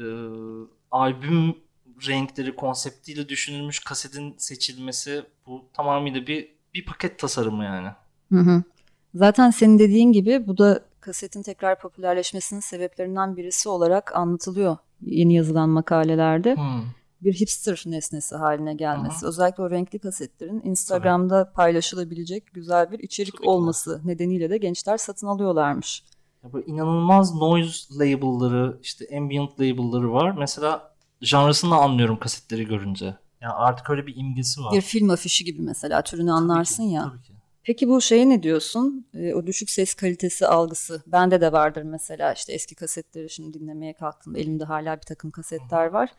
[0.00, 0.04] Ee,
[0.90, 1.54] albüm
[2.08, 7.88] renkleri konseptiyle düşünülmüş kasetin seçilmesi bu tamamıyla bir bir paket tasarımı yani.
[8.32, 8.62] Hı hı.
[9.14, 15.68] Zaten senin dediğin gibi bu da kasetin tekrar popülerleşmesinin sebeplerinden birisi olarak anlatılıyor yeni yazılan
[15.68, 16.56] makalelerde.
[16.56, 16.82] Hmm.
[17.22, 19.26] Bir hipster nesnesi haline gelmesi.
[19.26, 23.50] Özellikle o renkli kasetlerin Instagram'da paylaşılabilecek güzel bir içerik Tabii ki de.
[23.50, 26.04] olması nedeniyle de gençler satın alıyorlarmış.
[26.44, 30.34] Ya böyle inanılmaz noise label'ları, işte ambient label'ları var.
[30.38, 33.16] Mesela janrasını da anlıyorum kasetleri görünce.
[33.40, 34.72] Yani artık öyle bir imgesi var.
[34.72, 37.02] Bir film afişi gibi mesela türünü Tabii ki, anlarsın ya.
[37.02, 37.32] Tabii ki.
[37.62, 39.06] Peki bu şeye ne diyorsun?
[39.14, 41.02] Ee, o düşük ses kalitesi algısı.
[41.06, 45.86] Bende de vardır mesela işte eski kasetleri şimdi dinlemeye kalktığımda elimde hala bir takım kasetler
[45.86, 46.10] var.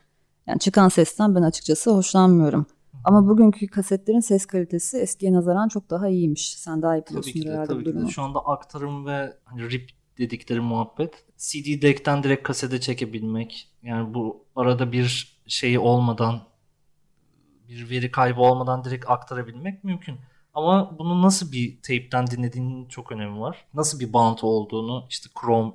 [0.48, 2.66] Yani çıkan sesten ben açıkçası hoşlanmıyorum.
[3.04, 6.56] Ama bugünkü kasetlerin ses kalitesi eskiye nazaran çok daha iyiymiş.
[6.56, 7.94] Sen daha iyi Tabii biliyorsun ki de, herhalde tabii bu ki de.
[7.94, 8.10] durumu.
[8.10, 11.24] Şu anda aktarım ve hani rip dedikleri muhabbet.
[11.36, 13.68] CD deck'ten direkt kasete çekebilmek.
[13.82, 16.40] Yani bu arada bir şey olmadan
[17.68, 20.16] bir veri kaybı olmadan direkt aktarabilmek mümkün.
[20.54, 23.66] Ama bunu nasıl bir tape'ten dinlediğinin çok önemi var.
[23.74, 25.72] Nasıl bir bant olduğunu işte Chrome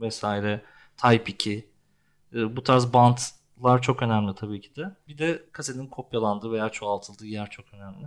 [0.00, 0.62] vesaire
[0.96, 1.70] Type 2
[2.34, 2.92] e, bu tarz
[3.62, 4.96] bantlar çok önemli tabii ki de.
[5.08, 8.06] Bir de kasetin kopyalandığı veya çoğaltıldığı yer çok önemli.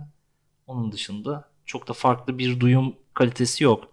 [0.66, 3.84] Onun dışında çok da farklı bir duyum kalitesi yok.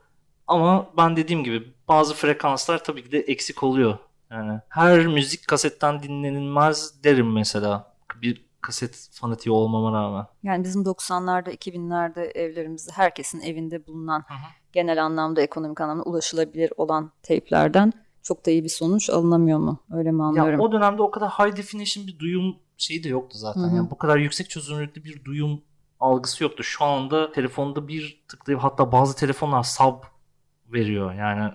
[0.47, 3.97] Ama ben dediğim gibi bazı frekanslar tabii ki de eksik oluyor.
[4.30, 7.93] Yani her müzik kasetten dinlenilmez derim mesela.
[8.21, 10.26] Bir kaset fanatiği olmama rağmen.
[10.43, 14.38] Yani bizim 90'larda 2000'lerde evlerimizde herkesin evinde bulunan Hı hı.
[14.71, 19.79] genel anlamda ekonomik anlamda ulaşılabilir olan teyplerden çok da iyi bir sonuç alınamıyor mu?
[19.93, 20.60] Öyle mi Ya anlıyorum?
[20.60, 23.62] o dönemde o kadar high definition bir duyum şeyi de yoktu zaten.
[23.62, 23.75] Hı hı.
[23.75, 25.62] Yani bu kadar yüksek çözünürlüklü bir duyum
[25.99, 26.63] algısı yoktu.
[26.63, 30.03] Şu anda telefonda bir tıklayıp hatta bazı telefonlar sub
[30.67, 31.13] veriyor.
[31.13, 31.51] Yani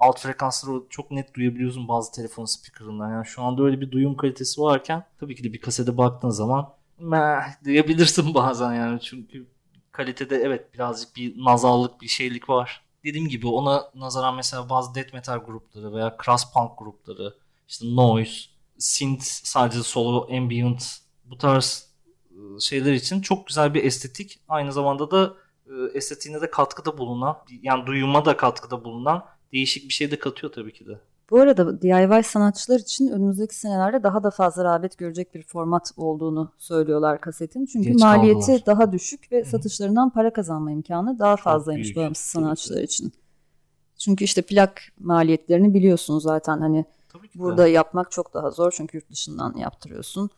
[0.00, 3.10] alt frekansları çok net duyabiliyorsun bazı telefon speakerından.
[3.10, 6.68] Yani şu anda öyle bir duyum kalitesi varken tabii ki de bir kasete baktığın zaman
[6.98, 9.00] meh diyebilirsin bazen yani.
[9.00, 9.46] Çünkü
[9.92, 12.84] kalitede evet birazcık bir nazallık bir şeylik var.
[13.08, 17.34] Dediğim gibi ona nazaran mesela bazı death metal grupları veya cross punk grupları
[17.68, 18.40] işte noise,
[18.78, 20.84] synth sadece solo, ambient
[21.24, 21.88] bu tarz
[22.30, 24.40] e, şeyler için çok güzel bir estetik.
[24.48, 25.34] Aynı zamanda da
[25.66, 30.52] e, estetiğine de katkıda bulunan yani duyuma da katkıda bulunan değişik bir şey de katıyor
[30.52, 31.00] tabii ki de.
[31.30, 36.52] Bu arada DIY sanatçılar için önümüzdeki senelerde daha da fazla rağbet görecek bir format olduğunu
[36.58, 37.66] söylüyorlar kasetin.
[37.66, 38.66] Çünkü Geç maliyeti kaldılar.
[38.66, 39.44] daha düşük ve Hı.
[39.48, 43.12] satışlarından para kazanma imkanı daha fazlaymış bağımsız sanatçılar için.
[43.98, 46.84] Çünkü işte plak maliyetlerini biliyorsunuz zaten hani
[47.32, 47.42] ki de.
[47.42, 50.30] burada yapmak çok daha zor çünkü yurt dışından yaptırıyorsun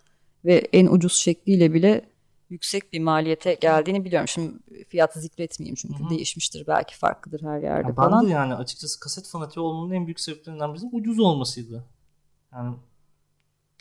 [0.45, 2.03] ve en ucuz şekliyle bile
[2.51, 4.29] yüksek bir maliyete geldiğini biliyorum.
[4.29, 4.59] Şimdi
[4.89, 6.11] fiyatı zikretmeyeyim çünkü Hı hı.
[6.11, 10.21] değişmiştir belki farklıdır her yerde Ya ben de yani açıkçası kaset fanatiği olmanın en büyük
[10.21, 11.85] sebeplerinden birisi ucuz olmasıydı.
[12.53, 12.77] Yani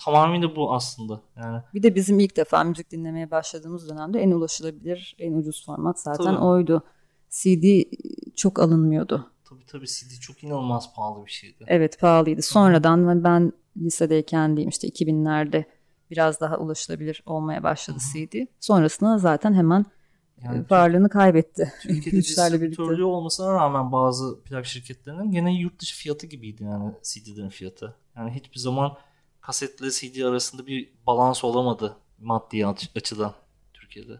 [0.05, 1.21] tamamıyla bu aslında.
[1.37, 5.99] Yani Bir de bizim ilk defa müzik dinlemeye başladığımız dönemde en ulaşılabilir, en ucuz format
[5.99, 6.37] zaten Tabii.
[6.37, 6.83] oydu.
[7.29, 7.63] CD
[8.35, 9.31] çok alınmıyordu.
[9.49, 11.63] tabii tabii CD çok inanılmaz pahalı bir şeydi.
[11.67, 12.41] Evet pahalıydı.
[12.41, 15.65] Sonradan ben lisedeyken diyeyim işte 2000'lerde
[16.11, 18.45] biraz daha ulaşılabilir olmaya başladı CD.
[18.59, 19.85] Sonrasında zaten hemen
[20.43, 21.73] Yani e, varlığını kaybetti.
[21.81, 27.95] Türkiye'de distribütörlüğü olmasına rağmen bazı plak şirketlerinin gene yurt dışı fiyatı gibiydi yani CD'lerin fiyatı.
[28.17, 28.97] Yani hiçbir zaman
[29.41, 33.33] kasetle CD arasında bir balans olamadı maddi aç- açıdan
[33.73, 34.19] Türkiye'de.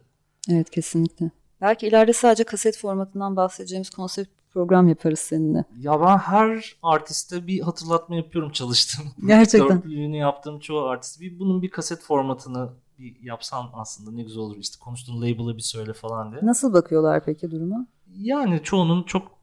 [0.49, 1.32] Evet kesinlikle.
[1.62, 5.66] Belki ileride sadece kaset formatından bahsedeceğimiz konsept program yaparız seninle.
[5.80, 9.06] Ya ben her artiste bir hatırlatma yapıyorum çalıştığım.
[9.28, 9.78] Gerçekten.
[9.78, 11.22] Dörtlüğünü yaptığım çoğu artist.
[11.22, 14.58] Bir, bunun bir kaset formatını bir yapsan aslında ne güzel olur.
[14.58, 16.42] İşte konuştuğun label'ı bir söyle falan diye.
[16.44, 17.88] Nasıl bakıyorlar peki duruma?
[18.18, 19.40] Yani çoğunun çok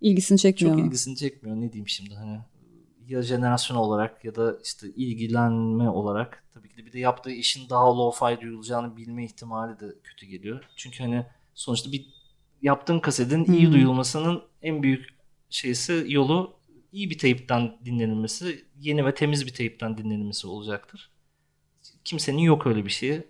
[0.00, 0.86] İlgisini çekmiyor çok mu?
[0.86, 1.56] ilgisini çekmiyor.
[1.56, 2.40] Ne diyeyim şimdi hani
[3.08, 7.70] ya jenerasyon olarak ya da işte ilgilenme olarak tabii ki de bir de yaptığı işin
[7.70, 10.64] daha lo-fi duyulacağını bilme ihtimali de kötü geliyor.
[10.76, 12.06] Çünkü hani sonuçta bir
[12.64, 15.08] yaptığın kasetin iyi duyulmasının en büyük
[15.50, 16.56] şeysi yolu
[16.92, 21.10] iyi bir teypten dinlenilmesi, yeni ve temiz bir teypten dinlenilmesi olacaktır.
[22.04, 23.22] Kimsenin yok öyle bir şeyi.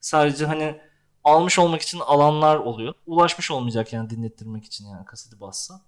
[0.00, 0.80] Sadece hani
[1.24, 2.94] almış olmak için alanlar oluyor.
[3.06, 5.80] Ulaşmış olmayacak yani dinlettirmek için yani kaseti bassa.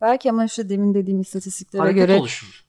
[0.00, 2.64] Belki ama işte demin dediğim istatistiklere Hareket göre oluşur.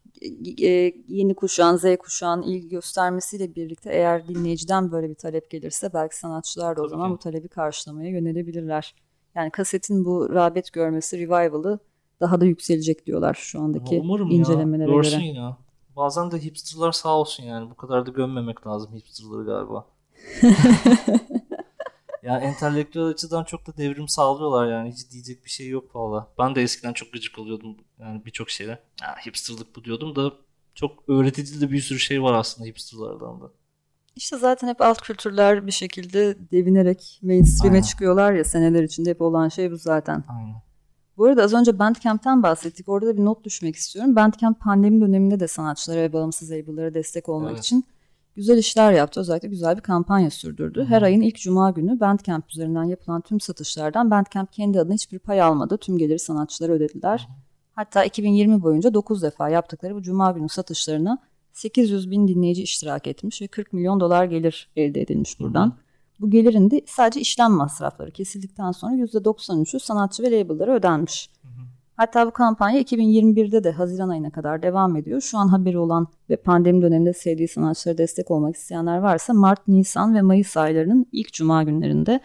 [1.08, 6.78] yeni kuşağın, Z kuşağın ilgi göstermesiyle birlikte eğer dinleyiciden böyle bir talep gelirse belki sanatçılar
[6.78, 7.13] da o Tabii zaman ki.
[7.13, 8.95] bu talebi karşılamaya yönelebilirler.
[9.36, 11.80] Yani kasetin bu rağbet görmesi, revival'ı
[12.21, 14.95] daha da yükselecek diyorlar şu andaki Umarım incelemelere ya.
[14.95, 15.28] Görsün göre.
[15.28, 15.58] ya.
[15.95, 17.69] Bazen de hipsterlar sağ olsun yani.
[17.69, 19.88] Bu kadar da gömmemek lazım hipsterları galiba.
[22.24, 24.91] ya entelektüel açıdan çok da devrim sağlıyorlar yani.
[24.91, 26.28] Hiç diyecek bir şey yok valla.
[26.39, 28.80] Ben de eskiden çok gıcık oluyordum yani birçok şeye.
[29.02, 30.34] Ya hipsterlık bu diyordum da
[30.76, 33.52] çok öğretici de bir sürü şey var aslında hipsterlardan da.
[34.15, 39.49] İşte zaten hep alt kültürler bir şekilde devinerek mainstream'e çıkıyorlar ya seneler içinde hep olan
[39.49, 40.23] şey bu zaten.
[40.28, 40.56] Aynen.
[41.17, 42.89] Bu arada az önce Bandcamp'ten bahsettik.
[42.89, 44.15] Orada da bir not düşmek istiyorum.
[44.15, 47.63] Bandcamp pandemi döneminde de sanatçılara ve bağımsız label'lara destek olmak Evet.
[47.63, 47.86] için
[48.36, 49.19] güzel işler yaptı.
[49.19, 50.86] Özellikle güzel bir kampanya sürdürdü.
[50.89, 55.41] Her ayın ilk cuma günü Bandcamp üzerinden yapılan tüm satışlardan Bandcamp kendi adına hiçbir pay
[55.41, 55.78] almadı.
[55.78, 57.28] Tüm geliri sanatçılara ödediler.
[57.73, 61.17] Hatta 2020 boyunca 9 defa yaptıkları bu cuma günü satışlarına
[61.56, 65.78] 800 bin dinleyici iştirak etmiş ve 40 milyon dolar gelir elde edilmiş buradan.
[66.20, 71.30] Bu gelirin de sadece işlem masrafları kesildikten sonra %93'ü sanatçı ve label'lara ödenmiş.
[71.98, 75.22] Hatta bu kampanya 2021'de de Haziran ayına kadar devam ediyor.
[75.22, 80.15] Şu an haberi olan ve pandemi döneminde sevdiği sanatçılara destek olmak isteyenler varsa Mart, Nisan
[80.15, 82.20] ve Mayıs aylarının ilk cuma günlerinde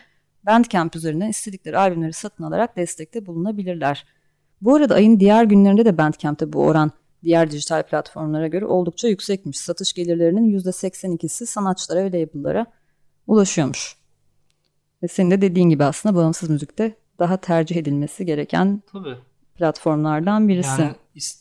[0.47, 4.07] Bandcamp üzerinden istedikleri albümleri satın alarak destekte bulunabilirler.
[4.61, 6.91] Bu arada ayın diğer günlerinde de Bandcamp'te bu oran
[7.23, 9.59] diğer dijital platformlara göre oldukça yüksekmiş.
[9.59, 12.67] Satış gelirlerinin %82'si sanatçılara ve label'lara
[13.27, 13.97] ulaşıyormuş.
[15.03, 19.17] Ve senin de dediğin gibi aslında bağımsız müzikte daha tercih edilmesi gereken Tabii.
[19.55, 20.83] platformlardan birisi.
[20.83, 20.95] Yani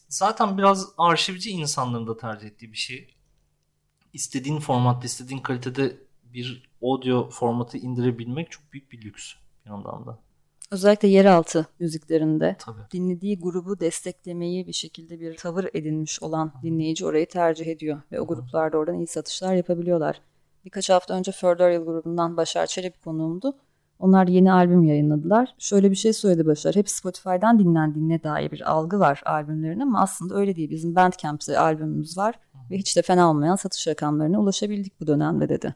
[0.09, 3.15] zaten biraz arşivci insanların da tercih ettiği bir şey.
[4.13, 9.33] İstediğin formatta, istediğin kalitede bir audio formatı indirebilmek çok büyük bir lüks
[9.65, 10.19] bir yandan da.
[10.71, 12.82] Özellikle yeraltı müziklerinde Tabii.
[12.93, 18.27] dinlediği grubu desteklemeyi bir şekilde bir tavır edinmiş olan dinleyici orayı tercih ediyor ve o
[18.27, 20.21] gruplarda oradan iyi satışlar yapabiliyorlar.
[20.65, 23.55] Birkaç hafta önce Further Yıl grubundan Başar Çelebi konuğumdu.
[23.99, 25.55] Onlar yeni albüm yayınladılar.
[25.58, 26.75] Şöyle bir şey söyledi Başar.
[26.75, 30.69] Hep Spotify'dan dinlendiğine dair bir algı var albümlerin ama aslında öyle değil.
[30.69, 32.39] Bizim Bandcamp'te albümümüz var
[32.71, 35.75] ve hiç de fena olmayan satış rakamlarına ulaşabildik bu dönemde dedi.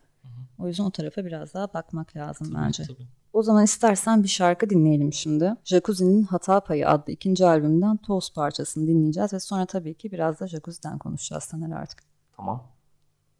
[0.59, 2.83] O yüzden o tarafa biraz daha bakmak lazım bence.
[2.83, 3.07] Tabii.
[3.33, 5.55] O zaman istersen bir şarkı dinleyelim şimdi.
[5.63, 10.47] Jacuzzi'nin Hata Payı adlı ikinci albümden Toz parçasını dinleyeceğiz ve sonra tabii ki biraz da
[10.47, 12.03] Jacuzzi'den konuşacağız Taner artık.
[12.37, 12.63] Tamam.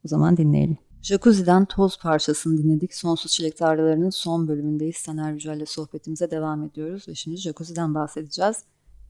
[0.05, 0.77] O zaman dinleyelim.
[1.01, 2.95] Jacuzzi'den Toz parçasını dinledik.
[2.95, 5.03] Sonsuz Çilek Tarlaları'nın son bölümündeyiz.
[5.03, 8.63] Taner Yücel'le sohbetimize devam ediyoruz ve şimdi Jacuzzi'den bahsedeceğiz.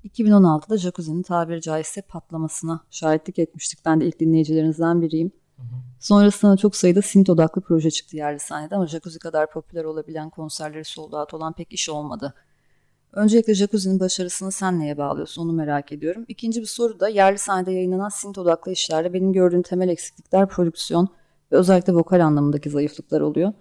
[0.03, 3.79] 2016'da Jacuzzi'nin tabiri caizse patlamasına şahitlik etmiştik.
[3.85, 5.31] Ben de ilk dinleyicilerinizden biriyim.
[5.99, 10.85] Sonrasında çok sayıda synth odaklı proje çıktı yerli sahnede ama Jacuzzi kadar popüler olabilen konserleri
[10.85, 12.33] sold olan pek iş olmadı.
[13.13, 16.25] Öncelikle Jacuzzi'nin başarısını sen neye bağlıyorsun onu merak ediyorum.
[16.27, 21.07] İkinci bir soru da yerli sahnede yayınlanan synth odaklı işlerde benim gördüğüm temel eksiklikler prodüksiyon
[21.51, 23.53] ve özellikle vokal anlamındaki zayıflıklar oluyor.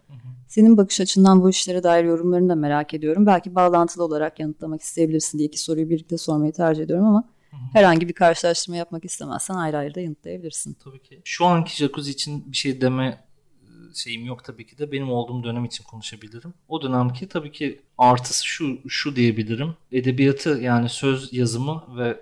[0.49, 3.27] Senin bakış açından bu işlere dair yorumlarını da merak ediyorum.
[3.27, 7.25] Belki bağlantılı olarak yanıtlamak isteyebilirsin diye iki soruyu birlikte sormayı tercih ediyorum ama
[7.73, 10.77] herhangi bir karşılaştırma yapmak istemezsen ayrı ayrı da yanıtlayabilirsin.
[10.85, 11.23] Tabii ki.
[11.25, 13.25] Şu anki jacuzzi için bir şey deme
[13.63, 14.93] e, şeyim yok tabii ki de.
[14.93, 16.55] Benim olduğum dönem için konuşabilirim.
[16.69, 19.75] O dönemki tabii ki artısı şu şu diyebilirim.
[19.93, 22.21] Edebiyatı yani söz yazımı ve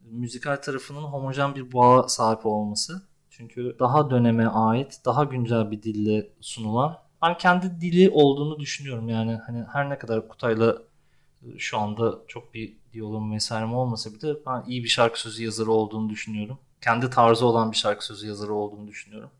[0.00, 3.02] müzikal tarafının homojen bir bağa sahip olması.
[3.30, 6.98] Çünkü daha döneme ait, daha güncel bir dille sunulan.
[7.22, 10.78] Ben kendi dili olduğunu düşünüyorum yani hani her ne kadar Kutay'la
[11.58, 16.10] şu anda çok bir diyalogum vesairem olmasa bile ben iyi bir şarkı sözü yazarı olduğunu
[16.10, 16.58] düşünüyorum.
[16.80, 19.30] Kendi tarzı olan bir şarkı sözü yazarı olduğunu düşünüyorum.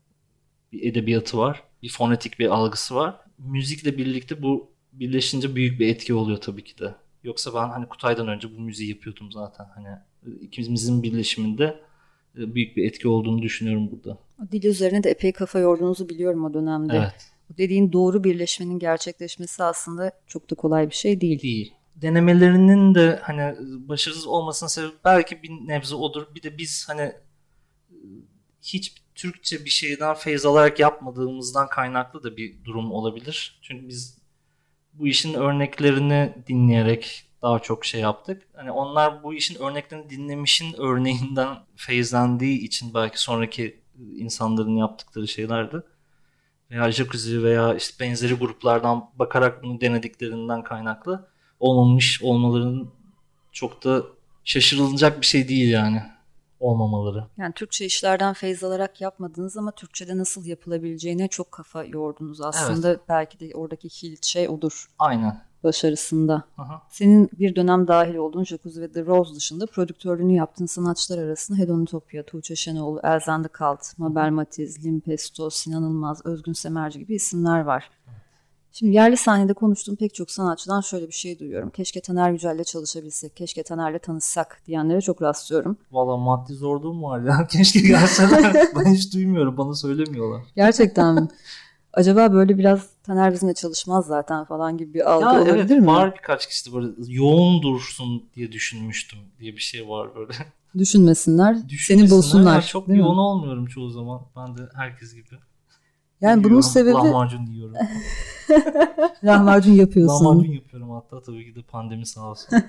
[0.71, 3.15] Bir edebiyatı var, bir fonetik bir algısı var.
[3.37, 6.95] Müzikle birlikte bu birleşince büyük bir etki oluyor tabii ki de.
[7.23, 9.65] Yoksa ben hani Kutay'dan önce bu müziği yapıyordum zaten.
[9.75, 9.87] Hani
[10.41, 11.79] ikimizin birleşiminde
[12.37, 14.17] e, büyük bir etki olduğunu düşünüyorum burada.
[14.51, 16.97] Dil üzerine de epey kafa yorduğunuzu biliyorum o dönemde.
[16.97, 17.31] Evet.
[17.49, 21.41] Bu dediğin doğru birleşmenin gerçekleşmesi aslında çok da kolay bir şey değil.
[21.41, 21.73] değil.
[22.01, 23.55] Denemelerinin de hani
[23.89, 26.35] başarısız olmasının sebebi belki bir nebze odur.
[26.35, 27.15] Bir de biz hani
[28.61, 33.59] hiç Türkçe bir şeyden feyz alarak yapmadığımızdan kaynaklı da bir durum olabilir.
[33.61, 34.17] Çünkü biz
[34.93, 38.43] bu işin örneklerini dinleyerek daha çok şey yaptık.
[38.55, 43.79] Hani onlar bu işin örneklerini dinlemişin örneğinden feyzlendiği için belki sonraki
[44.15, 45.83] insanların yaptıkları şeylerdi.
[46.71, 51.27] Veya jacuzzi veya işte benzeri gruplardan bakarak bunu denediklerinden kaynaklı
[51.59, 52.89] olmamış olmalarının
[53.51, 54.03] çok da
[54.43, 56.01] şaşırılacak bir şey değil yani
[56.59, 57.23] olmamaları.
[57.37, 62.97] Yani Türkçe işlerden feyz alarak yapmadınız ama Türkçe'de nasıl yapılabileceğine çok kafa yordunuz aslında.
[63.09, 64.87] Belki de oradaki kilit şey odur.
[64.99, 65.41] Aynen.
[65.63, 66.43] başarısında.
[66.57, 66.81] Aha.
[66.89, 72.25] Senin bir dönem dahil olduğun Jacuzzi ve The Rose dışında prodüktörlüğünü yaptığın sanatçılar arasında Hedonitopya,
[72.25, 77.59] Tuğçe Şenoğlu, Elzen de Kalt, Mabel Matiz, Lim Pesto, Sinan Ilmaz, Özgün Semerci gibi isimler
[77.59, 77.89] var.
[78.79, 81.69] Şimdi yerli sahnede konuştuğum pek çok sanatçıdan şöyle bir şey duyuyorum.
[81.69, 85.77] Keşke Taner Yücel'le çalışabilsek, keşke Taner'le tanışsak diyenlere çok rastlıyorum.
[85.91, 87.47] Valla maddi zorluğum var ya.
[87.51, 88.53] Keşke gelseler.
[88.75, 89.57] ben hiç duymuyorum.
[89.57, 90.41] Bana söylemiyorlar.
[90.55, 91.27] Gerçekten mi?
[91.93, 95.87] Acaba böyle biraz Taner bizimle çalışmaz zaten falan gibi bir algı Ya olabilir evet mi?
[95.87, 100.33] var birkaç kişi de böyle yoğun dursun diye düşünmüştüm diye bir şey var böyle.
[100.77, 102.11] Düşünmesinler, seni Düşünmesinler.
[102.17, 102.55] bulsunlar.
[102.55, 103.05] Ya çok değil mi?
[103.05, 104.21] yoğun olmuyorum çoğu zaman.
[104.35, 105.35] Ben de herkes gibi.
[106.21, 107.75] Yani bunun Yiyorum, sebebi Lahmacun yiyorum.
[109.23, 110.25] lahmacun yapıyorsun.
[110.25, 112.49] Lahmacun yapıyorum hatta tabii ki de pandemi sağ olsun.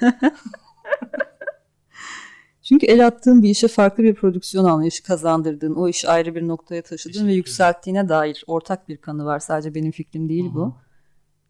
[2.63, 6.83] Çünkü el attığın bir işe farklı bir prodüksiyon anlayışı kazandırdığın, o işi ayrı bir noktaya
[6.83, 9.39] taşıdığın ve yükselttiğine dair ortak bir kanı var.
[9.39, 10.75] Sadece benim fikrim değil bu.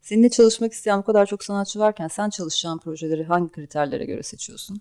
[0.02, 4.80] Seninle çalışmak isteyen bu kadar çok sanatçı varken sen çalışacağın projeleri hangi kriterlere göre seçiyorsun?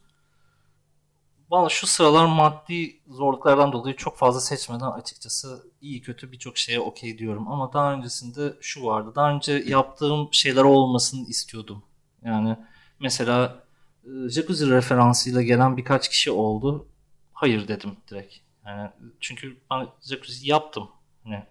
[1.50, 7.18] Valla şu sıralar maddi zorluklardan dolayı çok fazla seçmeden açıkçası iyi kötü birçok şeye okey
[7.18, 7.48] diyorum.
[7.48, 9.12] Ama daha öncesinde şu vardı.
[9.16, 11.84] Daha önce yaptığım şeyler olmasını istiyordum.
[12.26, 12.58] Yani
[13.00, 13.64] mesela
[14.04, 16.88] e, jacuzzi referansıyla gelen birkaç kişi oldu.
[17.34, 18.36] Hayır dedim direkt.
[18.66, 18.90] Yani
[19.20, 20.90] çünkü ben jacuzzi yaptım.
[21.24, 21.44] Hani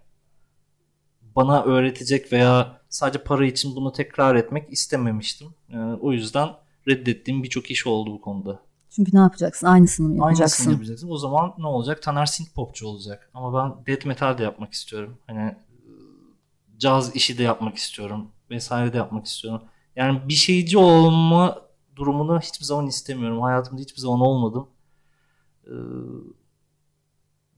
[1.36, 5.55] bana öğretecek veya sadece para için bunu tekrar etmek istememiştim.
[5.68, 6.49] Yani o yüzden
[6.88, 8.65] reddettiğim birçok iş oldu bu konuda.
[8.91, 9.66] Çünkü ne yapacaksın?
[9.66, 10.43] Aynısını mı yapacaksın?
[10.43, 11.11] Aynısını yapacaksın.
[11.11, 12.03] O zaman ne olacak?
[12.03, 13.30] Taner synth popçu olacak.
[13.34, 15.18] Ama ben death metal de yapmak istiyorum.
[15.26, 15.57] Hani e,
[16.78, 18.26] caz işi de yapmak istiyorum.
[18.51, 19.62] Vesaire de yapmak istiyorum.
[19.97, 21.59] Yani bir şeyci olma
[21.97, 23.41] durumunu hiçbir zaman istemiyorum.
[23.43, 24.68] Hayatımda hiçbir zaman olmadım.
[25.66, 25.70] Ee,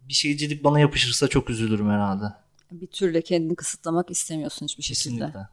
[0.08, 2.24] Bir şeycilik bana yapışırsa çok üzülürüm herhalde.
[2.72, 5.04] Bir türlü kendini kısıtlamak istemiyorsun hiçbir şekilde.
[5.14, 5.48] Kesinlikle.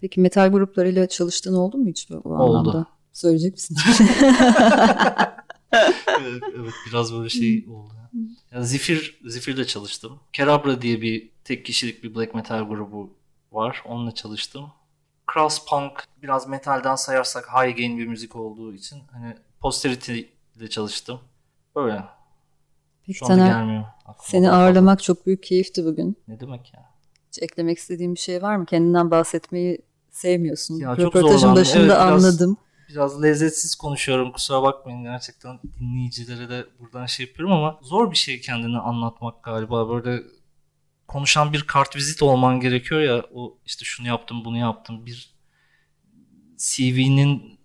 [0.00, 2.34] Peki metal gruplarıyla çalıştığın oldu mu hiç bu, Oldu.
[2.58, 2.86] anlamda?
[3.14, 3.76] Söyleyecek misin?
[6.20, 7.94] evet, evet, biraz böyle şey oldu.
[8.52, 10.20] Ya Zifir, Zifir'le çalıştım.
[10.32, 13.10] Kerabra diye bir tek kişilik bir black metal grubu
[13.52, 13.82] var.
[13.86, 14.66] Onunla çalıştım.
[15.34, 20.20] Cross Punk biraz metalden sayarsak high gain bir müzik olduğu için hani Posterity
[20.56, 21.20] ile çalıştım.
[21.76, 22.04] Böyle.
[23.06, 23.84] Peki Şu Taner, gelmiyor.
[24.00, 26.16] aklıma seni ağırlamak çok büyük keyifti bugün.
[26.28, 26.90] Ne demek ya?
[27.28, 28.66] Hiç eklemek istediğin bir şey var mı?
[28.66, 29.78] Kendinden bahsetmeyi
[30.10, 30.74] sevmiyorsun.
[30.74, 32.56] Ya çok Röportajın başında Evet, biraz- anladım.
[32.88, 38.40] Biraz lezzetsiz konuşuyorum kusura bakmayın gerçekten dinleyicilere de buradan şey yapıyorum ama zor bir şey
[38.40, 40.22] kendini anlatmak galiba böyle
[41.08, 45.34] konuşan bir kartvizit olman gerekiyor ya o işte şunu yaptım bunu yaptım bir
[46.56, 47.58] CV'nin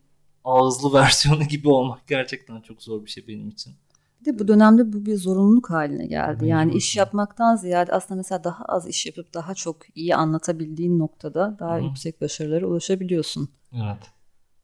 [0.44, 3.74] ağızlı versiyonu gibi olmak gerçekten çok zor bir şey benim için.
[4.22, 6.48] Bir de bu dönemde bu bir zorunluluk haline geldi.
[6.48, 11.58] Yani iş yapmaktan ziyade aslında mesela daha az iş yapıp daha çok iyi anlatabildiğin noktada
[11.60, 11.82] daha hı.
[11.82, 13.50] yüksek başarılara ulaşabiliyorsun.
[13.74, 14.19] Evet.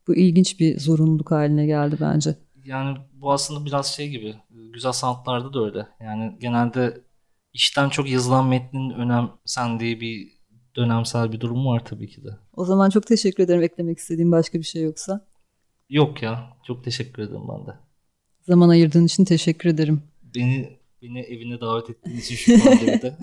[0.07, 2.35] Bu ilginç bir zorunluluk haline geldi bence.
[2.65, 4.35] Yani bu aslında biraz şey gibi
[4.73, 5.87] güzel sanatlarda da öyle.
[6.01, 7.01] Yani genelde
[7.53, 10.35] işten çok yazılan metnin önemsendiği bir
[10.75, 12.29] dönemsel bir durum var tabii ki de.
[12.53, 15.27] O zaman çok teşekkür ederim eklemek istediğim başka bir şey yoksa.
[15.89, 16.49] Yok ya.
[16.67, 17.71] Çok teşekkür ederim ben de.
[18.41, 20.03] Zaman ayırdığın için teşekkür ederim.
[20.35, 23.17] Beni beni evine davet ettiğin için şu pandemide.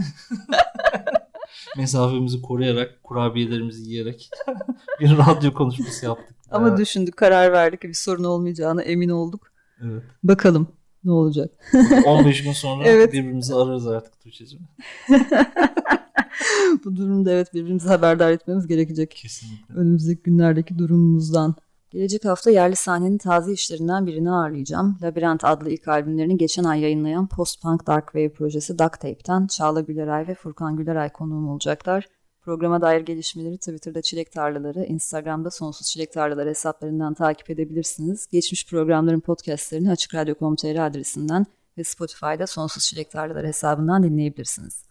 [1.77, 4.31] Mesafemizi koruyarak, kurabiyelerimizi yiyerek
[5.01, 6.37] bir radyo konuşması yaptık.
[6.53, 7.83] Ama Ee, düşündük, karar verdik.
[7.83, 9.53] Bir sorun olmayacağına emin olduk.
[9.85, 10.03] evet.
[10.23, 10.67] Bakalım
[11.05, 11.51] ne olacak.
[12.07, 13.13] 15 gün sonra Evet.
[13.13, 14.61] birbirimizi ararız artık Tuğçe'cim.
[16.85, 19.11] Bu durumda evet birbirimizi haberdar etmemiz gerekecek.
[19.11, 19.75] Kesinlikle.
[19.75, 21.55] önümüzdeki günlerdeki durumumuzdan.
[21.91, 24.99] Gelecek hafta yerli sahnenin taze işlerinden birini ağırlayacağım.
[25.03, 30.29] Labirent adlı ilk albümlerini geçen ay yayınlayan post-punk dark wave projesi Duct Tape'ten Çağla Güleray
[30.29, 32.07] ve Furkan Güleray konuğum olacaklar.
[32.43, 38.27] Programa dair gelişmeleri Twitter'da Çilek Tarlaları, Instagram'da Sonsuz Çilek Tarlaları hesaplarından takip edebilirsiniz.
[38.33, 41.47] Geçmiş programların podcastlerini açıkradyo.com.tr adresinden
[41.79, 44.85] ve Spotify'da Sonsuz Çilek Tarlaları hesabından dinleyebilirsiniz.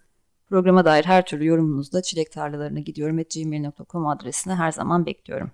[0.49, 5.51] Programa dair her türlü yorumunuzu da çilektarlalarına gidiyorum gmail.com adresine her zaman bekliyorum.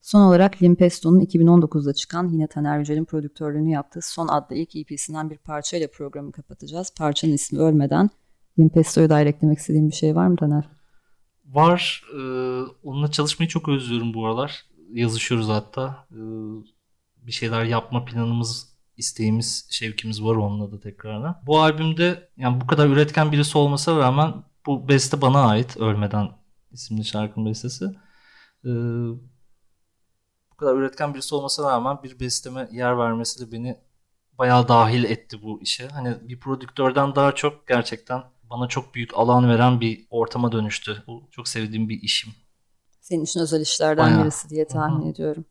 [0.00, 5.38] Son olarak Limpesto'nun 2019'da çıkan yine Taner Yücel'in prodüktörlüğünü yaptığı Son adlı ilk EP'sinden bir
[5.38, 6.92] parçayla programı kapatacağız.
[6.98, 8.10] Parçanın ismi Ölmeden.
[8.58, 10.79] Limpesto'ya dair eklemek istediğim bir şey var mı Taner?
[11.50, 12.04] Var.
[12.12, 12.18] e,
[12.82, 14.64] onunla çalışmayı çok özlüyorum bu aralar.
[14.92, 16.06] Yazışıyoruz hatta.
[16.10, 16.20] E,
[17.26, 21.42] bir şeyler yapma planımız, isteğimiz, şevkimiz var onunla da tekrardan.
[21.46, 24.34] Bu albümde yani bu kadar üretken birisi olmasına rağmen
[24.66, 25.76] bu beste bana ait.
[25.76, 26.28] Ölmeden
[26.72, 27.84] isimli şarkının bestesi.
[28.64, 28.70] E,
[30.52, 33.78] bu kadar üretken birisi olmasına rağmen bir besteme yer vermesi de beni
[34.38, 35.88] bayağı dahil etti bu işe.
[35.88, 41.02] Hani bir prodüktörden daha çok gerçekten bana çok büyük alan veren bir ortama dönüştü.
[41.06, 42.32] Bu çok sevdiğim bir işim.
[43.00, 44.22] senin için özel işlerden Bayağı.
[44.22, 45.10] birisi diye tahmin Hı hı.
[45.10, 45.44] ediyorum.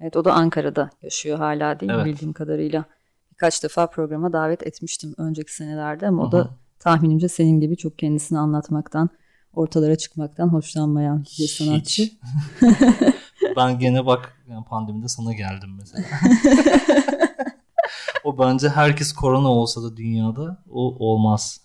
[0.00, 2.06] Evet o da Ankara'da yaşıyor hala değil mi Evet.
[2.06, 2.84] bildiğim kadarıyla.
[3.32, 7.98] Birkaç defa programa davet etmiştim önceki senelerde ama o Hı da tahminimce senin gibi çok
[7.98, 9.08] kendisini anlatmaktan,
[9.52, 12.10] ortalara çıkmaktan hoşlanmayan bir sanatçı.
[13.56, 16.04] Ben gene bak yani pandemide sana geldim mesela.
[18.24, 21.60] o bence herkes korona olsa da dünyada o olmaz.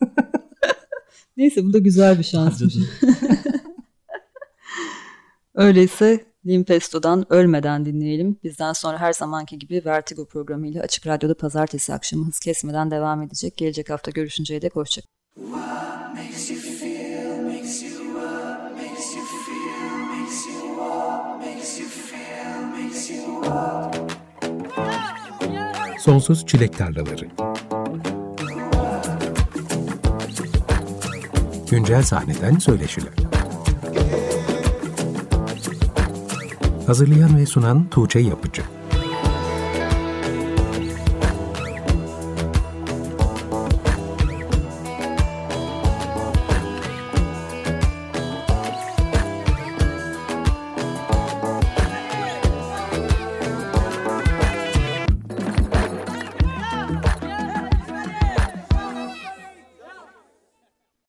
[1.36, 2.74] Neyse bu da güzel bir şansmış.
[5.54, 8.38] Öyleyse Limpesto'dan Ölmeden dinleyelim.
[8.44, 13.56] Bizden sonra her zamanki gibi Vertigo programıyla Açık Radyo'da pazartesi akşamı hız kesmeden devam edecek.
[13.56, 15.16] Gelecek hafta görüşünceye dek hoşçakalın.
[16.14, 16.96] makes you feel,
[31.76, 33.12] Güncel sahneden söyleşiler.
[36.86, 38.62] Hazırlayan ve sunan Tuğçe Yapıcı